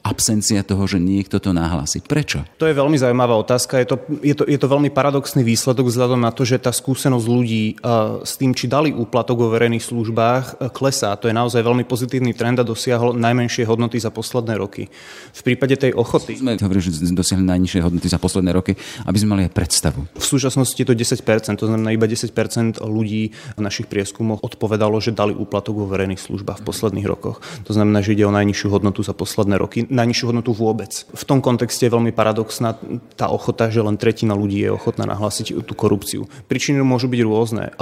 absencia 0.00 0.64
toho, 0.64 0.88
že 0.88 0.98
niekto 0.98 1.38
to 1.38 1.52
nahlási. 1.52 2.00
Prečo? 2.00 2.42
To 2.56 2.64
je 2.64 2.74
veľmi 2.74 2.96
zaujímavá 2.96 3.36
otázka. 3.36 3.78
Je 3.84 3.88
to, 3.92 3.96
je 4.24 4.34
to, 4.34 4.44
je 4.48 4.58
to 4.58 4.66
veľmi 4.66 4.88
paradoxný 4.88 5.44
výsledok 5.44 5.92
vzhľadom 5.92 6.24
na 6.24 6.32
to, 6.32 6.48
že 6.48 6.56
tá 6.56 6.72
skúsenosť 6.72 7.26
ľudí 7.28 7.76
uh, 7.84 8.24
s 8.24 8.40
tým, 8.40 8.56
či 8.56 8.64
dali 8.64 8.90
úplatok 8.96 9.36
vo 9.44 9.52
verejných 9.52 9.84
službách, 9.84 10.44
uh, 10.56 10.72
klesá. 10.72 11.12
To 11.20 11.28
je 11.28 11.36
naozaj 11.36 11.60
veľmi 11.60 11.84
pozitívny 11.84 12.32
trend 12.32 12.47
a 12.56 12.64
dosiahol 12.64 13.12
najmenšie 13.12 13.68
hodnoty 13.68 14.00
za 14.00 14.08
posledné 14.08 14.56
roky. 14.56 14.90
V 15.32 15.40
prípade 15.44 15.76
tej 15.76 15.92
ochoty... 15.92 16.40
Sme 16.40 16.56
hovorili, 16.58 16.82
že 16.82 17.12
dosiahli 17.12 17.44
najnižšie 17.44 17.80
hodnoty 17.84 18.08
za 18.08 18.16
posledné 18.18 18.50
roky, 18.56 18.74
aby 19.06 19.16
sme 19.20 19.36
mali 19.36 19.42
aj 19.48 19.52
predstavu. 19.54 20.00
V 20.16 20.26
súčasnosti 20.26 20.76
je 20.76 20.88
to 20.88 20.96
10%, 20.96 21.22
to 21.60 21.68
znamená 21.68 21.94
iba 21.94 22.08
10% 22.10 22.82
ľudí 22.82 23.36
v 23.54 23.60
našich 23.60 23.86
prieskumoch 23.86 24.42
odpovedalo, 24.42 24.98
že 24.98 25.14
dali 25.14 25.36
úplatok 25.36 25.84
vo 25.84 25.86
verejných 25.86 26.18
službách 26.18 26.62
v 26.62 26.66
posledných 26.66 27.06
rokoch. 27.06 27.44
To 27.68 27.72
znamená, 27.76 28.02
že 28.02 28.18
ide 28.18 28.24
o 28.24 28.32
najnižšiu 28.34 28.68
hodnotu 28.72 29.04
za 29.04 29.12
posledné 29.12 29.60
roky. 29.60 29.84
Na 29.88 30.08
najnižšiu 30.08 30.32
hodnotu 30.32 30.56
vôbec. 30.56 31.04
V 31.12 31.24
tom 31.28 31.44
kontexte 31.44 31.84
je 31.84 31.92
veľmi 31.92 32.16
paradoxná 32.16 32.80
tá 33.20 33.28
ochota, 33.28 33.68
že 33.68 33.84
len 33.84 34.00
tretina 34.00 34.32
ľudí 34.32 34.64
je 34.64 34.72
ochotná 34.72 35.04
nahlásiť 35.04 35.60
tú 35.68 35.74
korupciu. 35.76 36.24
Príčiny 36.48 36.80
môžu 36.80 37.12
byť 37.12 37.20
rôzne. 37.20 37.76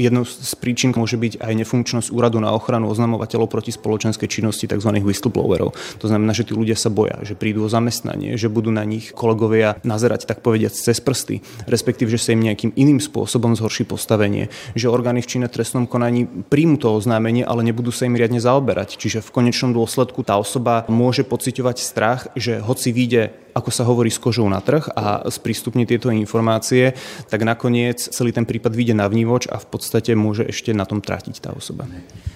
Jednou 0.00 0.24
z 0.24 0.54
príčin 0.56 0.96
môže 0.96 1.20
byť 1.20 1.44
aj 1.44 1.52
nefunkčnosť 1.52 2.08
úradu 2.16 2.40
na 2.40 2.56
ochranu 2.56 2.88
oznamovateľov 2.88 3.52
proti 3.52 3.76
spoločenskej 4.06 4.28
činnosti 4.30 4.70
tzv. 4.70 4.90
whistleblowerov. 5.02 5.74
To 6.00 6.06
znamená, 6.06 6.32
že 6.32 6.46
tí 6.46 6.54
ľudia 6.54 6.78
sa 6.78 6.88
boja, 6.88 7.20
že 7.26 7.34
prídu 7.34 7.66
o 7.66 7.68
zamestnanie, 7.68 8.38
že 8.38 8.48
budú 8.48 8.70
na 8.70 8.86
nich 8.86 9.10
kolegovia 9.12 9.76
nazerať 9.82 10.30
tak 10.30 10.40
povediať 10.40 10.72
cez 10.72 11.02
prsty, 11.02 11.42
respektíve, 11.66 12.08
že 12.08 12.22
sa 12.22 12.32
im 12.32 12.46
nejakým 12.46 12.72
iným 12.78 13.02
spôsobom 13.02 13.52
zhorší 13.58 13.84
postavenie, 13.84 14.48
že 14.72 14.88
orgány 14.88 15.20
v 15.20 15.30
činné 15.30 15.48
trestnom 15.52 15.84
konaní 15.84 16.24
príjmu 16.26 16.80
to 16.80 16.94
oznámenie, 16.96 17.44
ale 17.44 17.66
nebudú 17.66 17.92
sa 17.92 18.08
im 18.08 18.16
riadne 18.16 18.40
zaoberať. 18.40 18.96
Čiže 18.96 19.20
v 19.20 19.34
konečnom 19.34 19.76
dôsledku 19.76 20.24
tá 20.24 20.40
osoba 20.40 20.88
môže 20.88 21.26
pociťovať 21.26 21.76
strach, 21.82 22.30
že 22.38 22.62
hoci 22.62 22.94
vyjde 22.94 23.45
ako 23.56 23.70
sa 23.72 23.88
hovorí, 23.88 24.12
s 24.12 24.20
kožou 24.20 24.44
na 24.52 24.60
trh 24.60 24.84
a 24.92 25.24
sprístupní 25.32 25.88
tieto 25.88 26.12
informácie, 26.12 26.92
tak 27.32 27.40
nakoniec 27.40 27.96
celý 28.12 28.36
ten 28.36 28.44
prípad 28.44 28.76
vyjde 28.76 28.92
na 29.00 29.08
vnívoč 29.08 29.48
a 29.48 29.56
v 29.56 29.66
podstate 29.72 30.12
môže 30.12 30.44
ešte 30.44 30.76
na 30.76 30.84
tom 30.84 31.00
trátiť 31.00 31.40
tá 31.40 31.50
osoba. 31.56 31.88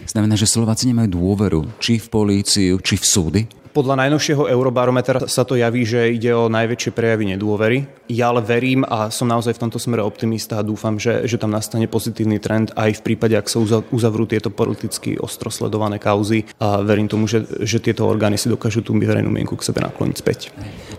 Znamená, 0.08 0.40
že 0.40 0.48
Slováci 0.48 0.88
nemajú 0.88 1.12
dôveru 1.12 1.60
či 1.76 2.00
v 2.00 2.08
políciu, 2.08 2.80
či 2.80 2.96
v 2.96 3.04
súdy? 3.04 3.42
Podľa 3.70 4.02
najnovšieho 4.02 4.50
Eurobarometra 4.50 5.30
sa 5.30 5.46
to 5.46 5.54
javí, 5.54 5.86
že 5.86 6.10
ide 6.10 6.34
o 6.34 6.50
najväčšie 6.50 6.90
prejavy 6.90 7.30
nedôvery. 7.34 7.86
Ja 8.10 8.34
ale 8.34 8.42
verím 8.42 8.82
a 8.82 9.14
som 9.14 9.30
naozaj 9.30 9.54
v 9.54 9.62
tomto 9.62 9.78
smere 9.78 10.02
optimista 10.02 10.58
a 10.58 10.66
dúfam, 10.66 10.98
že, 10.98 11.30
že 11.30 11.38
tam 11.38 11.54
nastane 11.54 11.86
pozitívny 11.86 12.42
trend 12.42 12.74
aj 12.74 12.98
v 12.98 13.04
prípade, 13.14 13.38
ak 13.38 13.46
sa 13.46 13.62
uzavrú 13.94 14.26
tieto 14.26 14.50
politicky 14.50 15.14
ostro 15.22 15.54
sledované 15.54 16.02
kauzy 16.02 16.50
a 16.58 16.82
verím 16.82 17.06
tomu, 17.06 17.30
že, 17.30 17.46
že 17.62 17.78
tieto 17.78 18.10
orgány 18.10 18.34
si 18.34 18.50
dokážu 18.50 18.82
tú 18.82 18.90
verejnú 18.98 19.30
mienku 19.30 19.54
k 19.54 19.70
sebe 19.70 19.78
nakloniť 19.86 20.16
späť. 20.18 20.50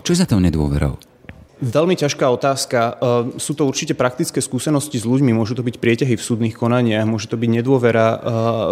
Čo 0.08 0.16
je 0.16 0.22
za 0.24 0.28
tou 0.30 0.40
nedôverou? 0.40 1.11
Veľmi 1.62 1.94
ťažká 1.94 2.26
otázka. 2.26 2.80
E, 2.82 2.92
sú 3.38 3.54
to 3.54 3.70
určite 3.70 3.94
praktické 3.94 4.42
skúsenosti 4.42 4.98
s 4.98 5.06
ľuďmi, 5.06 5.30
môžu 5.30 5.54
to 5.54 5.62
byť 5.62 5.78
prieťahy 5.78 6.18
v 6.18 6.26
súdnych 6.26 6.58
konaniach, 6.58 7.06
môže 7.06 7.30
to 7.30 7.38
byť 7.38 7.50
nedôvera 7.62 8.08
e, 8.10 8.18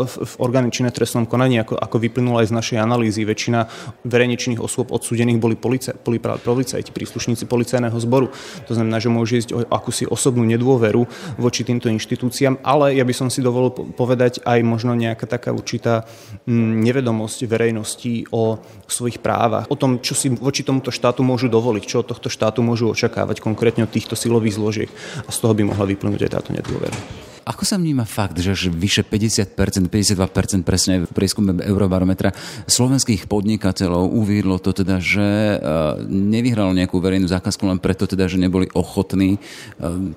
v 0.09 0.33
orgány 0.41 0.73
činné 0.73 0.89
trestnom 0.89 1.29
konaní, 1.29 1.61
ako, 1.61 1.77
ako 1.77 2.01
vyplynulo 2.01 2.41
aj 2.41 2.49
z 2.49 2.57
našej 2.57 2.77
analýzy. 2.81 3.29
Väčšina 3.29 3.69
verejnečných 4.09 4.57
osôb 4.57 4.89
odsúdených 4.89 5.37
boli, 5.37 5.53
police, 5.53 5.93
boli 6.01 6.17
policajti, 6.17 6.89
príslušníci 6.89 7.45
policajného 7.45 7.93
zboru. 8.01 8.33
To 8.65 8.73
znamená, 8.73 8.97
že 8.97 9.13
môže 9.13 9.37
ísť 9.37 9.49
o 9.53 9.61
akúsi 9.69 10.09
osobnú 10.09 10.41
nedôveru 10.49 11.05
voči 11.37 11.61
týmto 11.61 11.93
inštitúciám, 11.93 12.65
ale 12.65 12.97
ja 12.97 13.05
by 13.05 13.13
som 13.13 13.29
si 13.29 13.45
dovolil 13.45 13.69
povedať 13.93 14.41
aj 14.41 14.65
možno 14.65 14.97
nejaká 14.97 15.29
taká 15.29 15.53
určitá 15.53 16.09
nevedomosť 16.49 17.45
verejnosti 17.45 18.25
o 18.33 18.57
svojich 18.89 19.21
právach, 19.21 19.69
o 19.69 19.77
tom, 19.77 20.01
čo 20.01 20.17
si 20.17 20.33
voči 20.33 20.65
tomuto 20.65 20.89
štátu 20.89 21.21
môžu 21.21 21.53
dovoliť, 21.53 21.83
čo 21.85 22.01
od 22.01 22.09
tohto 22.09 22.33
štátu 22.33 22.65
môžu 22.65 22.78
môžu 22.79 22.95
očakávať 22.95 23.43
konkrétne 23.43 23.83
od 23.83 23.91
týchto 23.91 24.15
silových 24.15 24.55
zložiek 24.55 24.89
a 25.27 25.29
z 25.35 25.37
toho 25.43 25.51
by 25.51 25.67
mohla 25.67 25.83
vyplnúť 25.83 26.23
aj 26.23 26.31
táto 26.31 26.55
nedôvera. 26.55 26.95
Ako 27.43 27.65
sa 27.65 27.81
vníma 27.81 28.05
fakt, 28.05 28.37
že 28.37 28.53
vyše 28.69 29.01
50%, 29.01 29.57
52% 29.89 30.61
presne 30.61 31.09
v 31.09 31.11
prieskume 31.11 31.57
Eurobarometra 31.65 32.29
slovenských 32.69 33.25
podnikateľov 33.25 34.05
uviedlo 34.05 34.61
to 34.61 34.69
teda, 34.69 35.01
že 35.01 35.57
e, 35.57 35.65
nevyhralo 36.05 36.77
nejakú 36.77 37.01
verejnú 37.01 37.25
zákazku 37.25 37.65
len 37.65 37.81
preto 37.81 38.05
teda, 38.05 38.29
že 38.29 38.37
neboli 38.37 38.69
ochotní 38.77 39.35
e, 39.35 39.39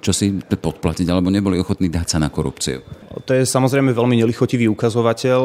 čo 0.05 0.13
si 0.13 0.45
podplatiť 0.45 1.09
alebo 1.09 1.33
neboli 1.33 1.57
ochotní 1.57 1.89
dať 1.89 2.07
sa 2.15 2.19
na 2.21 2.29
korupciu? 2.29 2.85
To 3.25 3.33
je 3.33 3.49
samozrejme 3.49 3.97
veľmi 3.97 4.21
nelichotivý 4.21 4.69
ukazovateľ. 4.69 5.41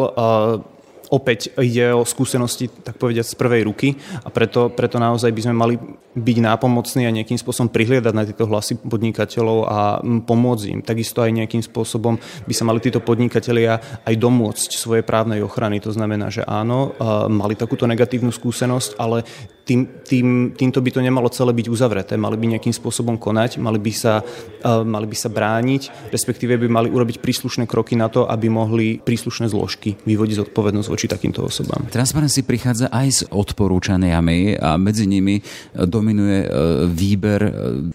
Opäť 1.08 1.56
ide 1.64 1.96
o 1.96 2.04
skúsenosti, 2.04 2.68
tak 2.68 3.00
povediať, 3.00 3.32
z 3.32 3.40
prvej 3.40 3.64
ruky 3.64 3.96
a 4.24 4.30
preto, 4.30 4.68
preto 4.68 5.00
naozaj 5.00 5.32
by 5.32 5.42
sme 5.44 5.56
mali 5.56 5.76
byť 6.18 6.38
nápomocní 6.44 7.06
a 7.06 7.16
nejakým 7.16 7.38
spôsobom 7.38 7.70
prihliadať 7.70 8.14
na 8.14 8.26
tieto 8.26 8.50
hlasy 8.50 8.76
podnikateľov 8.82 9.58
a 9.70 10.02
pomôcť 10.02 10.66
im. 10.74 10.80
Takisto 10.82 11.22
aj 11.22 11.32
nejakým 11.32 11.62
spôsobom 11.62 12.18
by 12.20 12.54
sa 12.58 12.66
mali 12.66 12.82
títo 12.82 13.00
podnikatelia 13.00 14.02
aj 14.04 14.16
domôcť 14.18 14.74
svojej 14.76 15.06
právnej 15.06 15.46
ochrany. 15.46 15.78
To 15.86 15.94
znamená, 15.94 16.34
že 16.34 16.42
áno, 16.44 16.98
mali 17.30 17.54
takúto 17.54 17.86
negatívnu 17.86 18.34
skúsenosť, 18.34 18.98
ale 18.98 19.24
tým, 19.68 19.84
tým, 20.02 20.56
týmto 20.56 20.80
by 20.80 20.90
to 20.96 21.04
nemalo 21.04 21.28
celé 21.30 21.52
byť 21.52 21.68
uzavreté. 21.68 22.16
Mali 22.16 22.40
by 22.40 22.56
nejakým 22.56 22.72
spôsobom 22.72 23.20
konať, 23.20 23.60
mali 23.60 23.78
by, 23.78 23.94
sa, 23.94 24.24
mali 24.64 25.06
by 25.06 25.18
sa 25.20 25.30
brániť, 25.30 26.10
respektíve 26.10 26.56
by 26.56 26.68
mali 26.72 26.90
urobiť 26.90 27.20
príslušné 27.20 27.68
kroky 27.70 28.00
na 28.00 28.08
to, 28.08 28.26
aby 28.26 28.48
mohli 28.50 28.98
príslušné 28.98 29.52
zložky 29.52 30.00
vyvodiť 30.08 30.48
zodpovednosť 30.48 30.88
voči 30.98 31.06
takýmto 31.06 31.46
osobám. 31.46 31.86
Transparency 31.94 32.42
prichádza 32.42 32.89
aj 32.89 33.08
s 33.13 33.22
odporúčaniami 33.30 34.58
a 34.58 34.82
medzi 34.82 35.06
nimi 35.06 35.38
dominuje 35.77 36.50
výber 36.89 37.42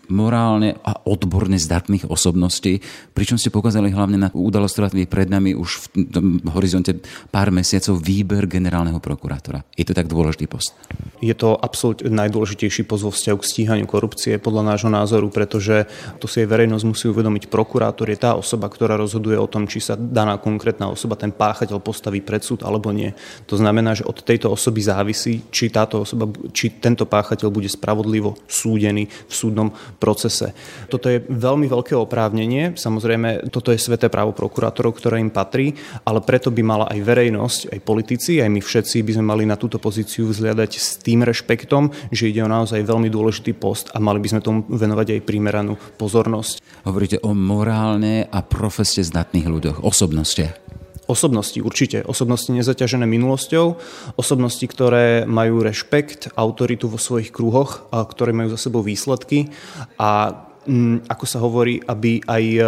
morálne 0.07 0.79
a 0.87 1.03
odborne 1.11 1.59
zdatných 1.59 2.07
osobností, 2.07 2.79
pričom 3.11 3.43
ste 3.43 3.51
pokázali 3.51 3.91
hlavne 3.91 4.23
na 4.23 4.29
udalosť, 4.31 4.73
ktorá 4.79 4.87
je 4.95 5.11
pred 5.11 5.27
nami 5.27 5.59
už 5.59 5.91
v 5.99 6.49
horizonte 6.55 7.03
pár 7.35 7.51
mesiacov 7.51 7.99
výber 7.99 8.47
generálneho 8.47 9.03
prokurátora. 9.03 9.67
Je 9.75 9.83
to 9.83 9.99
tak 9.99 10.07
dôležitý 10.07 10.47
post? 10.47 10.79
Je 11.19 11.35
to 11.35 11.59
absolútne 11.59 12.07
najdôležitejší 12.07 12.87
pozov 12.87 13.19
vzťahu 13.19 13.39
k 13.43 13.49
stíhaniu 13.51 13.91
korupcie 13.91 14.39
podľa 14.39 14.79
nášho 14.79 14.95
názoru, 14.95 15.27
pretože 15.27 15.91
to 16.23 16.31
si 16.31 16.47
aj 16.47 16.55
verejnosť 16.55 16.85
musí 16.87 17.11
uvedomiť. 17.11 17.51
Prokurátor 17.51 18.07
je 18.15 18.23
tá 18.23 18.39
osoba, 18.39 18.71
ktorá 18.71 18.95
rozhoduje 18.95 19.35
o 19.35 19.51
tom, 19.51 19.67
či 19.67 19.83
sa 19.83 19.99
daná 19.99 20.39
konkrétna 20.39 20.87
osoba, 20.87 21.19
ten 21.19 21.35
páchateľ 21.35 21.83
postaví 21.83 22.23
pred 22.23 22.47
súd 22.47 22.63
alebo 22.63 22.92
nie. 22.93 23.11
To 23.49 23.57
znamená, 23.59 23.97
že 23.97 24.07
od 24.07 24.21
tejto 24.23 24.53
osoby 24.53 24.81
závisí, 24.85 25.49
či 25.51 25.73
táto 25.73 26.05
osoba, 26.05 26.29
či 26.53 26.79
tento 26.79 27.09
páchateľ 27.09 27.49
bude 27.49 27.69
spravodlivo 27.69 28.39
súdený 28.47 29.09
v 29.09 29.33
súdnom 29.33 29.73
procese. 29.99 30.53
Toto 30.93 31.09
je 31.09 31.25
veľmi 31.25 31.67
veľké 31.67 31.97
oprávnenie. 31.97 32.77
Samozrejme, 32.77 33.49
toto 33.49 33.73
je 33.73 33.81
sveté 33.81 34.13
právo 34.13 34.37
prokurátorov, 34.37 34.97
ktoré 35.01 35.19
im 35.19 35.33
patrí, 35.33 35.75
ale 36.05 36.21
preto 36.23 36.53
by 36.53 36.63
mala 36.63 36.87
aj 36.93 37.01
verejnosť, 37.01 37.61
aj 37.73 37.79
politici, 37.83 38.39
aj 38.39 38.53
my 38.53 38.61
všetci 38.61 39.03
by 39.03 39.13
sme 39.19 39.25
mali 39.27 39.45
na 39.49 39.57
túto 39.57 39.81
pozíciu 39.81 40.29
vzhľadať 40.29 40.71
s 40.77 41.01
tým 41.01 41.25
rešpektom, 41.25 42.13
že 42.13 42.29
ide 42.29 42.45
o 42.45 42.51
naozaj 42.51 42.85
veľmi 42.85 43.09
dôležitý 43.09 43.57
post 43.57 43.89
a 43.97 43.99
mali 43.99 44.21
by 44.21 44.29
sme 44.37 44.45
tomu 44.45 44.61
venovať 44.69 45.19
aj 45.19 45.27
primeranú 45.27 45.75
pozornosť. 45.97 46.61
Hovoríte 46.85 47.23
o 47.23 47.33
morálne 47.33 48.27
a 48.29 48.41
profesne 48.43 49.07
zdatných 49.07 49.47
ľuďoch, 49.47 49.87
osobnosti. 49.87 50.72
Osobnosti, 51.11 51.59
určite. 51.59 52.07
Osobnosti 52.07 52.55
nezaťažené 52.55 53.05
minulosťou, 53.11 53.77
osobnosti, 54.15 54.63
ktoré 54.63 55.27
majú 55.27 55.61
rešpekt, 55.67 56.31
autoritu 56.39 56.87
vo 56.87 57.01
svojich 57.01 57.35
kruhoch, 57.35 57.91
ktoré 57.91 58.31
majú 58.31 58.55
za 58.55 58.61
sebou 58.61 58.87
výsledky 58.87 59.51
a 59.99 60.43
Mm, 60.63 61.03
ako 61.11 61.25
sa 61.27 61.43
hovorí, 61.43 61.83
aby 61.83 62.23
aj 62.23 62.45
e, 62.55 62.61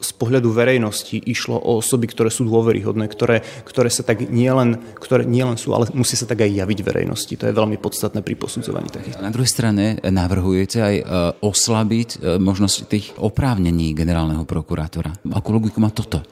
z 0.00 0.10
pohľadu 0.16 0.48
verejnosti 0.56 1.20
išlo 1.20 1.60
o 1.60 1.84
osoby, 1.84 2.08
ktoré 2.08 2.32
sú 2.32 2.48
dôveryhodné, 2.48 3.04
ktoré, 3.12 3.44
ktoré 3.68 3.92
sa 3.92 4.00
tak 4.00 4.24
nielen, 4.32 4.80
ktoré 4.96 5.28
nielen 5.28 5.60
sú, 5.60 5.76
ale 5.76 5.92
musí 5.92 6.16
sa 6.16 6.24
tak 6.24 6.48
aj 6.48 6.48
javiť 6.48 6.78
verejnosti. 6.80 7.36
To 7.36 7.44
je 7.44 7.52
veľmi 7.52 7.76
podstatné 7.76 8.24
pri 8.24 8.40
posudzovaní 8.40 8.88
takých. 8.88 9.20
Na 9.20 9.28
druhej 9.28 9.52
strane 9.52 10.00
navrhujete 10.00 10.78
aj 10.80 10.96
e, 10.96 11.04
oslabiť 11.44 12.08
e, 12.16 12.18
možnosť 12.40 12.76
tých 12.88 13.06
oprávnení 13.20 13.92
generálneho 13.92 14.48
prokurátora. 14.48 15.12
Akú 15.36 15.52
logiku 15.52 15.76
má 15.76 15.92
toto? 15.92 16.24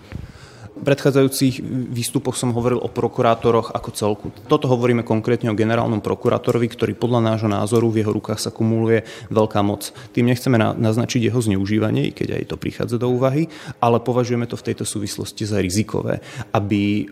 Predchádzajúcich 0.80 1.60
výstupoch 1.92 2.34
som 2.34 2.56
hovoril 2.56 2.80
o 2.80 2.88
prokurátoroch 2.88 3.72
ako 3.72 3.90
celku. 3.92 4.26
Toto 4.48 4.66
hovoríme 4.66 5.04
konkrétne 5.04 5.52
o 5.52 5.58
generálnom 5.58 6.00
prokurátorovi, 6.00 6.66
ktorý 6.72 6.92
podľa 6.96 7.20
nášho 7.32 7.48
názoru 7.52 7.92
v 7.92 8.02
jeho 8.02 8.12
rukách 8.16 8.40
sa 8.40 8.50
kumuluje 8.50 9.04
veľká 9.28 9.60
moc. 9.60 9.92
Tým 10.16 10.26
nechceme 10.28 10.56
naznačiť 10.56 11.28
jeho 11.28 11.40
zneužívanie, 11.40 12.10
keď 12.10 12.40
aj 12.40 12.44
to 12.50 12.56
prichádza 12.56 12.96
do 12.96 13.12
úvahy, 13.12 13.46
ale 13.78 14.00
považujeme 14.00 14.48
to 14.48 14.56
v 14.56 14.66
tejto 14.72 14.88
súvislosti 14.88 15.44
za 15.44 15.60
rizikové, 15.60 16.24
aby 16.56 17.06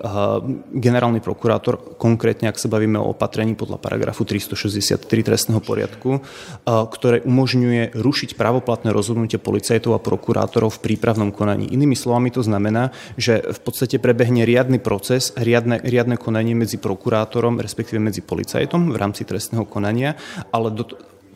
generálny 0.73 1.21
prokurátor, 1.21 1.99
konkrétne 2.01 2.49
ak 2.49 2.57
sa 2.57 2.73
bavíme 2.73 2.97
o 2.97 3.13
opatrení 3.13 3.55
podľa 3.55 3.79
paragrafu 3.79 4.25
363 4.25 5.05
trestného 5.05 5.61
poriadku, 5.61 6.25
ktoré 6.67 7.21
umožňuje 7.23 7.99
rušiť 7.99 8.35
pravoplatné 8.39 8.91
rozhodnutie 8.95 9.37
policajtov 9.37 9.93
a 9.93 10.01
prokurátorov 10.01 10.81
v 10.81 10.83
prípravnom 10.93 11.31
konaní. 11.35 11.69
Inými 11.69 11.95
slovami 11.99 12.33
to 12.33 12.41
znamená, 12.41 12.91
že 13.19 13.43
v 13.59 13.62
podstate 13.67 13.99
prebehne 13.99 14.47
riadny 14.47 14.79
proces, 14.79 15.35
riadne, 15.35 15.83
riadne 15.83 16.15
konanie 16.15 16.55
medzi 16.55 16.79
prokurátorom, 16.79 17.59
respektíve 17.59 17.99
medzi 17.99 18.23
policajtom 18.23 18.95
v 18.95 18.97
rámci 18.97 19.27
trestného 19.27 19.67
konania, 19.67 20.15
ale 20.55 20.71
do, 20.71 20.87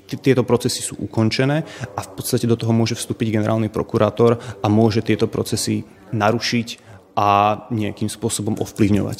tieto 0.06 0.46
procesy 0.46 0.86
sú 0.86 1.02
ukončené 1.02 1.66
a 1.98 2.00
v 2.04 2.10
podstate 2.14 2.46
do 2.46 2.54
toho 2.54 2.70
môže 2.70 2.94
vstúpiť 2.94 3.42
generálny 3.42 3.72
prokurátor 3.72 4.38
a 4.60 4.66
môže 4.70 5.02
tieto 5.02 5.26
procesy 5.26 5.82
narušiť 6.14 6.68
a 7.16 7.28
nejakým 7.68 8.08
spôsobom 8.08 8.56
ovplyvňovať. 8.60 9.18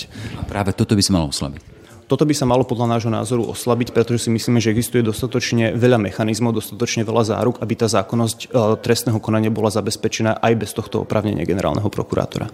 Práve 0.49 0.73
toto 0.73 0.97
by 0.97 1.03
sa 1.05 1.13
malo 1.13 1.29
oslabiť. 1.29 1.72
Toto 2.13 2.29
by 2.29 2.37
sa 2.37 2.45
malo 2.45 2.69
podľa 2.69 2.93
nášho 2.93 3.09
názoru 3.09 3.49
oslabiť, 3.57 3.97
pretože 3.97 4.29
si 4.29 4.31
myslíme, 4.37 4.61
že 4.61 4.69
existuje 4.69 5.01
dostatočne 5.01 5.73
veľa 5.73 5.97
mechanizmov, 5.97 6.53
dostatočne 6.53 7.09
veľa 7.09 7.25
záruk, 7.25 7.57
aby 7.65 7.73
tá 7.73 7.89
zákonnosť 7.89 8.53
e, 8.53 8.77
trestného 8.85 9.17
konania 9.17 9.49
bola 9.49 9.73
zabezpečená 9.73 10.37
aj 10.45 10.53
bez 10.61 10.77
tohto 10.77 11.09
opravnenia 11.09 11.49
generálneho 11.49 11.89
prokurátora. 11.89 12.53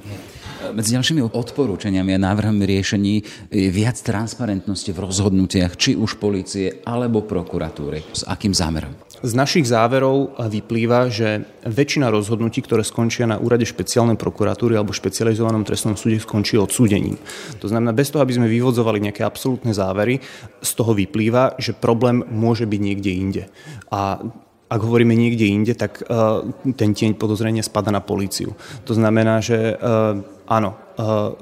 Medzi 0.71 0.95
ďalšími 0.95 1.35
odporúčaniami 1.35 2.15
a 2.15 2.23
návrhmi 2.23 2.63
riešení 2.71 3.15
je 3.51 3.67
viac 3.75 3.99
transparentnosti 3.99 4.95
v 4.95 5.03
rozhodnutiach, 5.03 5.75
či 5.75 5.99
už 5.99 6.23
policie 6.23 6.79
alebo 6.87 7.27
prokuratúry. 7.27 8.15
S 8.15 8.23
akým 8.31 8.55
zámerom? 8.55 8.95
Z 9.19 9.33
našich 9.35 9.67
záverov 9.67 10.39
vyplýva, 10.39 11.11
že 11.11 11.43
väčšina 11.67 12.07
rozhodnutí, 12.07 12.63
ktoré 12.63 12.87
skončia 12.87 13.27
na 13.27 13.35
úrade 13.43 13.67
špeciálnej 13.67 14.15
prokuratúry 14.15 14.79
alebo 14.79 14.95
špecializovanom 14.95 15.67
trestnom 15.67 15.99
súde, 15.99 16.23
skončí 16.23 16.55
odsúdením. 16.55 17.19
To 17.59 17.67
znamená, 17.67 17.91
bez 17.91 18.15
toho, 18.15 18.23
aby 18.23 18.39
sme 18.39 18.47
vyvodzovali 18.47 19.03
nejaké 19.03 19.27
absolútne 19.27 19.75
závery, 19.75 20.23
z 20.63 20.71
toho 20.79 20.95
vyplýva, 20.95 21.59
že 21.59 21.75
problém 21.75 22.23
môže 22.31 22.63
byť 22.63 22.81
niekde 22.81 23.11
inde. 23.11 23.43
A 23.91 24.23
ak 24.69 24.81
hovoríme 24.85 25.17
niekde 25.17 25.49
inde, 25.49 25.73
tak 25.73 26.05
uh, 26.05 26.45
ten 26.77 26.93
tieň 26.93 27.17
podozrenia 27.17 27.65
spada 27.65 27.89
na 27.89 28.05
políciu. 28.05 28.53
To 28.85 28.93
znamená, 28.93 29.41
že 29.41 29.75
uh, 29.75 30.21
áno, 30.45 30.77
uh, 31.01 31.33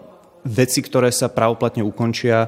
veci, 0.46 0.80
ktoré 0.80 1.10
sa 1.10 1.28
pravoplatne 1.28 1.82
ukončia, 1.82 2.46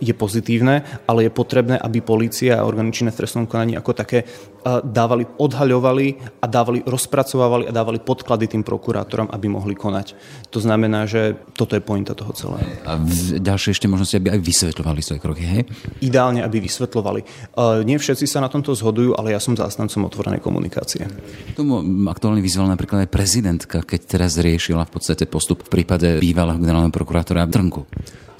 je 0.00 0.12
pozitívne, 0.12 0.84
ale 1.08 1.26
je 1.26 1.32
potrebné, 1.32 1.80
aby 1.80 2.04
polícia 2.04 2.60
a 2.60 2.66
orgány 2.68 2.92
činné 2.92 3.08
v 3.08 3.24
trestnom 3.24 3.48
ako 3.48 3.96
také 3.96 4.28
dávali, 4.64 5.24
odhaľovali 5.40 6.38
a 6.40 6.46
dávali, 6.46 6.84
rozpracovávali 6.84 7.64
a 7.68 7.72
dávali 7.72 7.98
podklady 8.00 8.52
tým 8.52 8.62
prokurátorom, 8.64 9.32
aby 9.32 9.46
mohli 9.48 9.72
konať. 9.72 10.12
To 10.52 10.60
znamená, 10.60 11.08
že 11.08 11.40
toto 11.56 11.76
je 11.76 11.82
pointa 11.84 12.12
toho 12.12 12.32
celého. 12.36 12.64
A 12.84 13.00
ďalšie 13.40 13.72
ešte 13.72 13.88
možnosti, 13.88 14.16
aby 14.20 14.36
aj 14.36 14.40
vysvetľovali 14.44 15.00
svoje 15.00 15.20
kroky, 15.20 15.42
hej? 15.44 15.62
Ideálne, 16.04 16.44
aby 16.44 16.60
vysvetľovali. 16.60 17.20
Nie 17.88 17.96
všetci 17.96 18.28
sa 18.28 18.44
na 18.44 18.52
tomto 18.52 18.76
zhodujú, 18.76 19.16
ale 19.16 19.32
ja 19.32 19.40
som 19.40 19.56
zástancom 19.56 20.08
otvorenej 20.08 20.44
komunikácie. 20.44 21.08
Tomu 21.56 21.80
aktuálne 22.08 22.44
vyzval 22.44 22.68
napríklad 22.68 23.04
aj 23.04 23.10
prezidentka, 23.12 23.80
keď 23.80 24.00
teraz 24.18 24.36
riešila 24.36 24.84
v 24.84 24.92
podstate 24.92 25.24
postup 25.24 25.64
v 25.64 25.80
prípade 25.80 26.20
bývalého 26.20 26.60
generálneho 26.60 26.92
prokurátora 26.92 27.48
Drnku. 27.48 27.88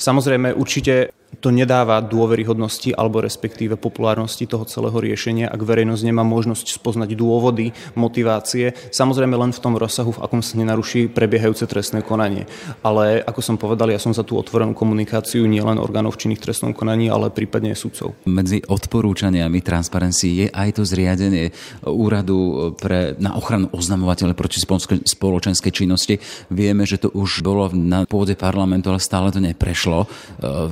Samozrejme, 0.01 0.57
určite 0.57 1.13
to 1.39 1.55
nedáva 1.55 2.03
dôveryhodnosti 2.03 2.91
alebo 2.91 3.23
respektíve 3.23 3.79
populárnosti 3.79 4.51
toho 4.51 4.67
celého 4.67 4.99
riešenia, 4.99 5.47
ak 5.47 5.63
verejnosť 5.63 6.03
nemá 6.03 6.27
možnosť 6.27 6.75
spoznať 6.75 7.15
dôvody, 7.15 7.71
motivácie, 7.95 8.75
samozrejme 8.91 9.39
len 9.39 9.55
v 9.55 9.63
tom 9.63 9.79
rozsahu, 9.79 10.19
v 10.19 10.23
akom 10.27 10.43
sa 10.43 10.59
nenaruší 10.59 11.07
prebiehajúce 11.15 11.71
trestné 11.71 12.03
konanie. 12.03 12.51
Ale 12.83 13.23
ako 13.23 13.41
som 13.41 13.57
povedal, 13.57 13.95
ja 13.95 14.03
som 14.03 14.11
za 14.11 14.27
tú 14.27 14.37
otvorenú 14.37 14.75
komunikáciu 14.75 15.47
nielen 15.47 15.79
orgánov 15.79 16.19
činných 16.19 16.43
trestnom 16.43 16.75
konaní, 16.75 17.07
ale 17.09 17.31
prípadne 17.31 17.73
aj 17.73 17.79
sudcov. 17.79 18.09
Medzi 18.27 18.61
odporúčaniami 18.67 19.63
Transparency 19.63 20.45
je 20.45 20.47
aj 20.51 20.77
to 20.77 20.83
zriadenie 20.83 21.55
úradu 21.87 22.75
pre, 22.77 23.15
na 23.23 23.39
ochranu 23.39 23.71
oznamovateľa 23.71 24.35
proti 24.35 24.59
spoločenskej 25.07 25.73
činnosti. 25.73 26.19
Vieme, 26.51 26.85
že 26.85 27.01
to 27.01 27.09
už 27.15 27.47
bolo 27.47 27.71
na 27.71 28.03
pôde 28.05 28.35
parlamentu, 28.35 28.91
ale 28.91 29.01
stále 29.01 29.31
to 29.31 29.39
neprešlo. 29.39 30.11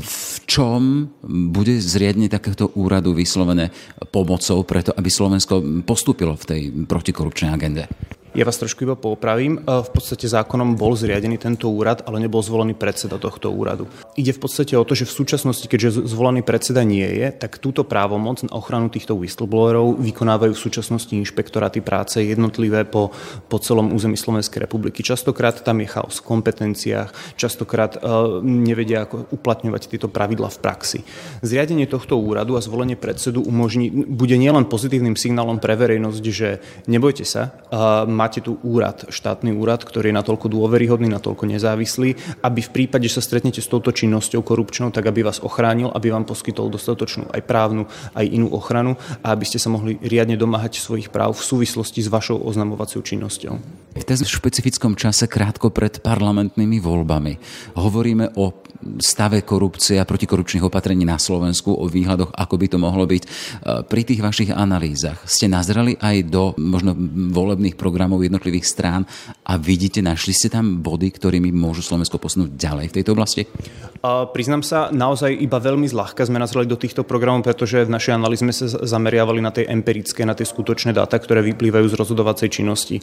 V 0.02 0.16
čom 0.48 1.12
bude 1.28 1.76
zriadenie 1.76 2.32
takéhoto 2.32 2.72
úradu 2.72 3.12
vyslovené 3.12 3.68
pomocou 4.08 4.64
preto, 4.64 4.96
aby 4.96 5.12
Slovensko 5.12 5.84
postúpilo 5.84 6.32
v 6.40 6.44
tej 6.48 6.62
protikorupčnej 6.88 7.52
agende? 7.52 7.84
Ja 8.38 8.46
vás 8.46 8.54
trošku 8.54 8.86
iba 8.86 8.94
popravím. 8.94 9.58
E, 9.58 9.60
v 9.66 9.90
podstate 9.90 10.30
zákonom 10.30 10.78
bol 10.78 10.94
zriadený 10.94 11.42
tento 11.42 11.66
úrad, 11.74 12.06
ale 12.06 12.22
nebol 12.22 12.38
zvolený 12.38 12.78
predseda 12.78 13.18
tohto 13.18 13.50
úradu. 13.50 13.90
Ide 14.14 14.30
v 14.30 14.46
podstate 14.46 14.78
o 14.78 14.86
to, 14.86 14.94
že 14.94 15.10
v 15.10 15.16
súčasnosti, 15.18 15.66
keďže 15.66 16.06
zvolený 16.06 16.46
predseda 16.46 16.86
nie 16.86 17.02
je, 17.02 17.34
tak 17.34 17.58
túto 17.58 17.82
právomoc 17.82 18.46
na 18.46 18.54
ochranu 18.54 18.94
týchto 18.94 19.18
whistleblowerov 19.18 19.98
vykonávajú 19.98 20.54
v 20.54 20.64
súčasnosti 20.70 21.10
inšpektoráty 21.18 21.82
práce 21.82 22.22
jednotlivé 22.22 22.86
po, 22.86 23.10
po 23.50 23.58
celom 23.58 23.90
území 23.90 24.14
Slovenskej 24.14 24.70
republiky. 24.70 25.02
Častokrát 25.02 25.58
tam 25.66 25.82
je 25.82 25.90
chaos 25.90 26.22
v 26.22 26.30
kompetenciách, 26.30 27.34
častokrát 27.34 27.98
uh, 27.98 28.38
nevedia, 28.38 29.02
ako 29.02 29.34
uplatňovať 29.34 29.90
tieto 29.90 30.06
pravidla 30.06 30.46
v 30.46 30.58
praxi. 30.62 31.00
Zriadenie 31.42 31.90
tohto 31.90 32.14
úradu 32.14 32.54
a 32.54 32.62
zvolenie 32.62 32.94
predsedu 32.94 33.42
umožní, 33.42 33.90
bude 33.90 34.38
nielen 34.38 34.70
pozitívnym 34.70 35.18
signálom 35.18 35.58
pre 35.58 35.74
verejnosť, 35.74 36.22
že 36.30 36.62
nebojte 36.86 37.26
sa, 37.26 37.50
uh, 37.74 38.06
máte 38.28 38.44
tu 38.44 38.60
úrad, 38.60 39.08
štátny 39.08 39.56
úrad, 39.56 39.88
ktorý 39.88 40.12
je 40.12 40.18
natoľko 40.20 40.52
dôveryhodný, 40.52 41.08
natoľko 41.08 41.48
nezávislý, 41.48 42.12
aby 42.44 42.60
v 42.60 42.70
prípade, 42.76 43.08
že 43.08 43.16
sa 43.16 43.24
stretnete 43.24 43.64
s 43.64 43.72
touto 43.72 43.88
činnosťou 43.88 44.44
korupčnou, 44.44 44.92
tak 44.92 45.08
aby 45.08 45.24
vás 45.24 45.40
ochránil, 45.40 45.88
aby 45.88 46.12
vám 46.12 46.28
poskytol 46.28 46.68
dostatočnú 46.68 47.32
aj 47.32 47.40
právnu, 47.48 47.88
aj 48.12 48.28
inú 48.28 48.52
ochranu 48.52 49.00
a 49.24 49.32
aby 49.32 49.48
ste 49.48 49.56
sa 49.56 49.72
mohli 49.72 49.96
riadne 50.04 50.36
domáhať 50.36 50.76
svojich 50.76 51.08
práv 51.08 51.40
v 51.40 51.56
súvislosti 51.56 52.04
s 52.04 52.12
vašou 52.12 52.44
oznamovacou 52.44 53.00
činnosťou. 53.00 53.56
V 53.96 54.04
tom 54.04 54.20
špecifickom 54.20 54.92
čase 54.92 55.24
krátko 55.24 55.72
pred 55.72 56.04
parlamentnými 56.04 56.84
voľbami 56.84 57.32
hovoríme 57.80 58.36
o 58.36 58.68
stave 59.02 59.42
korupcie 59.42 59.98
a 59.98 60.06
protikorupčných 60.06 60.62
opatrení 60.62 61.02
na 61.02 61.18
Slovensku, 61.18 61.74
o 61.74 61.90
výhľadoch, 61.90 62.30
ako 62.30 62.54
by 62.54 62.66
to 62.70 62.78
mohlo 62.78 63.10
byť. 63.10 63.22
Pri 63.90 64.02
tých 64.06 64.22
vašich 64.22 64.54
analýzach 64.54 65.18
ste 65.26 65.50
nazreli 65.50 65.98
aj 65.98 66.30
do 66.30 66.54
možno 66.62 66.94
volebných 67.34 67.74
programov 67.74 68.07
programov 68.08 68.24
jednotlivých 68.24 68.64
strán 68.64 69.04
a 69.44 69.60
vidíte, 69.60 70.00
našli 70.00 70.32
ste 70.32 70.48
tam 70.48 70.80
body, 70.80 71.12
ktorými 71.12 71.52
môžu 71.52 71.84
Slovensko 71.84 72.16
posunúť 72.16 72.56
ďalej 72.56 72.88
v 72.88 72.96
tejto 72.96 73.12
oblasti? 73.12 73.44
A 73.98 74.30
priznám 74.30 74.62
sa, 74.62 74.94
naozaj 74.94 75.34
iba 75.34 75.58
veľmi 75.58 75.84
zľahka 75.90 76.22
sme 76.22 76.38
nazreli 76.38 76.70
do 76.70 76.78
týchto 76.78 77.02
programov, 77.02 77.42
pretože 77.42 77.82
v 77.82 77.90
našej 77.90 78.14
analýze 78.14 78.40
sme 78.46 78.54
sa 78.54 78.70
zameriavali 78.70 79.42
na 79.42 79.50
tej 79.50 79.66
empirické, 79.68 80.22
na 80.22 80.38
tie 80.38 80.46
skutočné 80.46 80.94
dáta, 80.94 81.18
ktoré 81.18 81.42
vyplývajú 81.42 81.86
z 81.90 81.98
rozhodovacej 81.98 82.48
činnosti. 82.48 83.02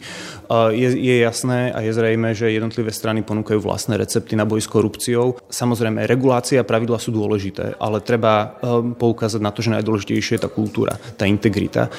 Je, 0.72 0.88
je 0.96 1.16
jasné 1.20 1.70
a 1.70 1.84
je 1.84 1.92
zrejme, 1.92 2.32
že 2.32 2.48
jednotlivé 2.48 2.90
strany 2.90 3.20
ponúkajú 3.20 3.60
vlastné 3.60 4.00
recepty 4.00 4.34
na 4.40 4.48
boj 4.48 4.64
s 4.64 4.72
korupciou. 4.72 5.36
Samozrejme, 5.52 6.08
regulácia 6.08 6.64
a 6.64 6.66
pravidla 6.66 6.96
sú 6.96 7.12
dôležité, 7.12 7.76
ale 7.76 8.00
treba 8.00 8.56
um, 8.64 8.96
poukázať 8.96 9.40
na 9.44 9.52
to, 9.52 9.60
že 9.60 9.76
najdôležitejšie 9.76 10.40
je 10.40 10.42
tá 10.42 10.50
kultúra, 10.50 10.96
tá 11.20 11.28
integrita. 11.28 11.92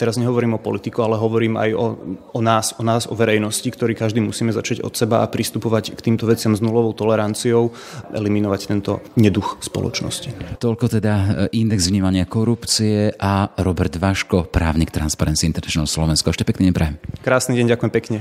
Teraz 0.00 0.16
nehovorím 0.16 0.56
o 0.56 0.64
politiku, 0.64 1.04
ale 1.04 1.20
hovorím 1.20 1.60
aj 1.60 1.70
o, 1.76 1.84
o 2.32 2.40
nás, 2.40 2.72
o 2.78 2.82
nás, 2.82 3.04
o 3.04 3.14
verejnosti, 3.14 3.66
ktorý 3.68 3.92
každý 3.92 4.24
musíme 4.24 4.50
začať 4.50 4.80
od 4.80 4.96
seba 4.96 5.20
a 5.20 5.30
pristupovať 5.30 5.92
k 5.92 6.00
týmto 6.00 6.24
veciam 6.24 6.56
s 6.56 6.64
nulovou 6.64 6.96
toleranciou, 6.96 7.74
eliminovať 8.16 8.60
tento 8.70 9.04
neduch 9.20 9.60
spoločnosti. 9.60 10.58
Toľko 10.58 10.86
teda 10.98 11.14
e, 11.14 11.26
index 11.60 11.92
vnímania 11.92 12.24
korupcie 12.24 13.12
a 13.20 13.52
Robert 13.60 14.00
Vaško, 14.00 14.48
právnik 14.48 14.88
Transparency 14.94 15.44
International 15.44 15.86
Slovensko. 15.86 16.32
Ešte 16.32 16.48
pekný 16.48 16.72
neprajem. 16.72 16.96
Krásny 17.20 17.60
deň, 17.60 17.76
ďakujem 17.76 17.92
pekne. 17.92 18.18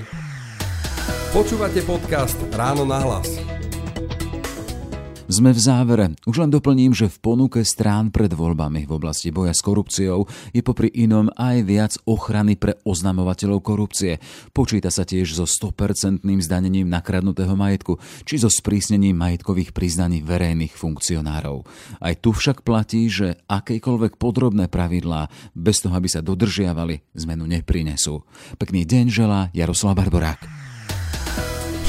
Počúvate 1.33 1.81
podcast 1.81 2.37
Ráno 2.53 2.85
na 2.85 3.01
hlas. 3.01 3.62
Sme 5.31 5.55
v 5.55 5.59
závere. 5.63 6.11
Už 6.27 6.43
len 6.43 6.51
doplním, 6.51 6.91
že 6.91 7.07
v 7.07 7.17
ponuke 7.23 7.63
strán 7.63 8.11
pred 8.11 8.27
voľbami 8.35 8.83
v 8.83 8.91
oblasti 8.91 9.31
boja 9.31 9.55
s 9.55 9.63
korupciou 9.63 10.27
je 10.51 10.59
popri 10.59 10.91
inom 10.91 11.31
aj 11.39 11.57
viac 11.63 11.95
ochrany 12.03 12.59
pre 12.59 12.75
oznamovateľov 12.83 13.63
korupcie. 13.63 14.19
Počíta 14.51 14.91
sa 14.91 15.07
tiež 15.07 15.39
so 15.39 15.47
100% 15.47 16.27
zdanením 16.43 16.91
nakradnutého 16.91 17.55
majetku, 17.55 18.03
či 18.27 18.35
so 18.35 18.51
sprísnením 18.51 19.15
majetkových 19.15 19.71
priznaní 19.71 20.19
verejných 20.19 20.75
funkcionárov. 20.75 21.63
Aj 22.03 22.13
tu 22.19 22.35
však 22.35 22.67
platí, 22.67 23.07
že 23.07 23.39
akékoľvek 23.47 24.19
podrobné 24.19 24.67
pravidlá, 24.67 25.31
bez 25.55 25.79
toho, 25.79 25.95
aby 25.95 26.11
sa 26.11 26.19
dodržiavali, 26.19 27.15
zmenu 27.15 27.47
neprinesú. 27.47 28.27
Pekný 28.59 28.83
deň 28.83 29.05
želá 29.07 29.47
Jaroslav 29.55 29.95
Barborák. 29.95 30.72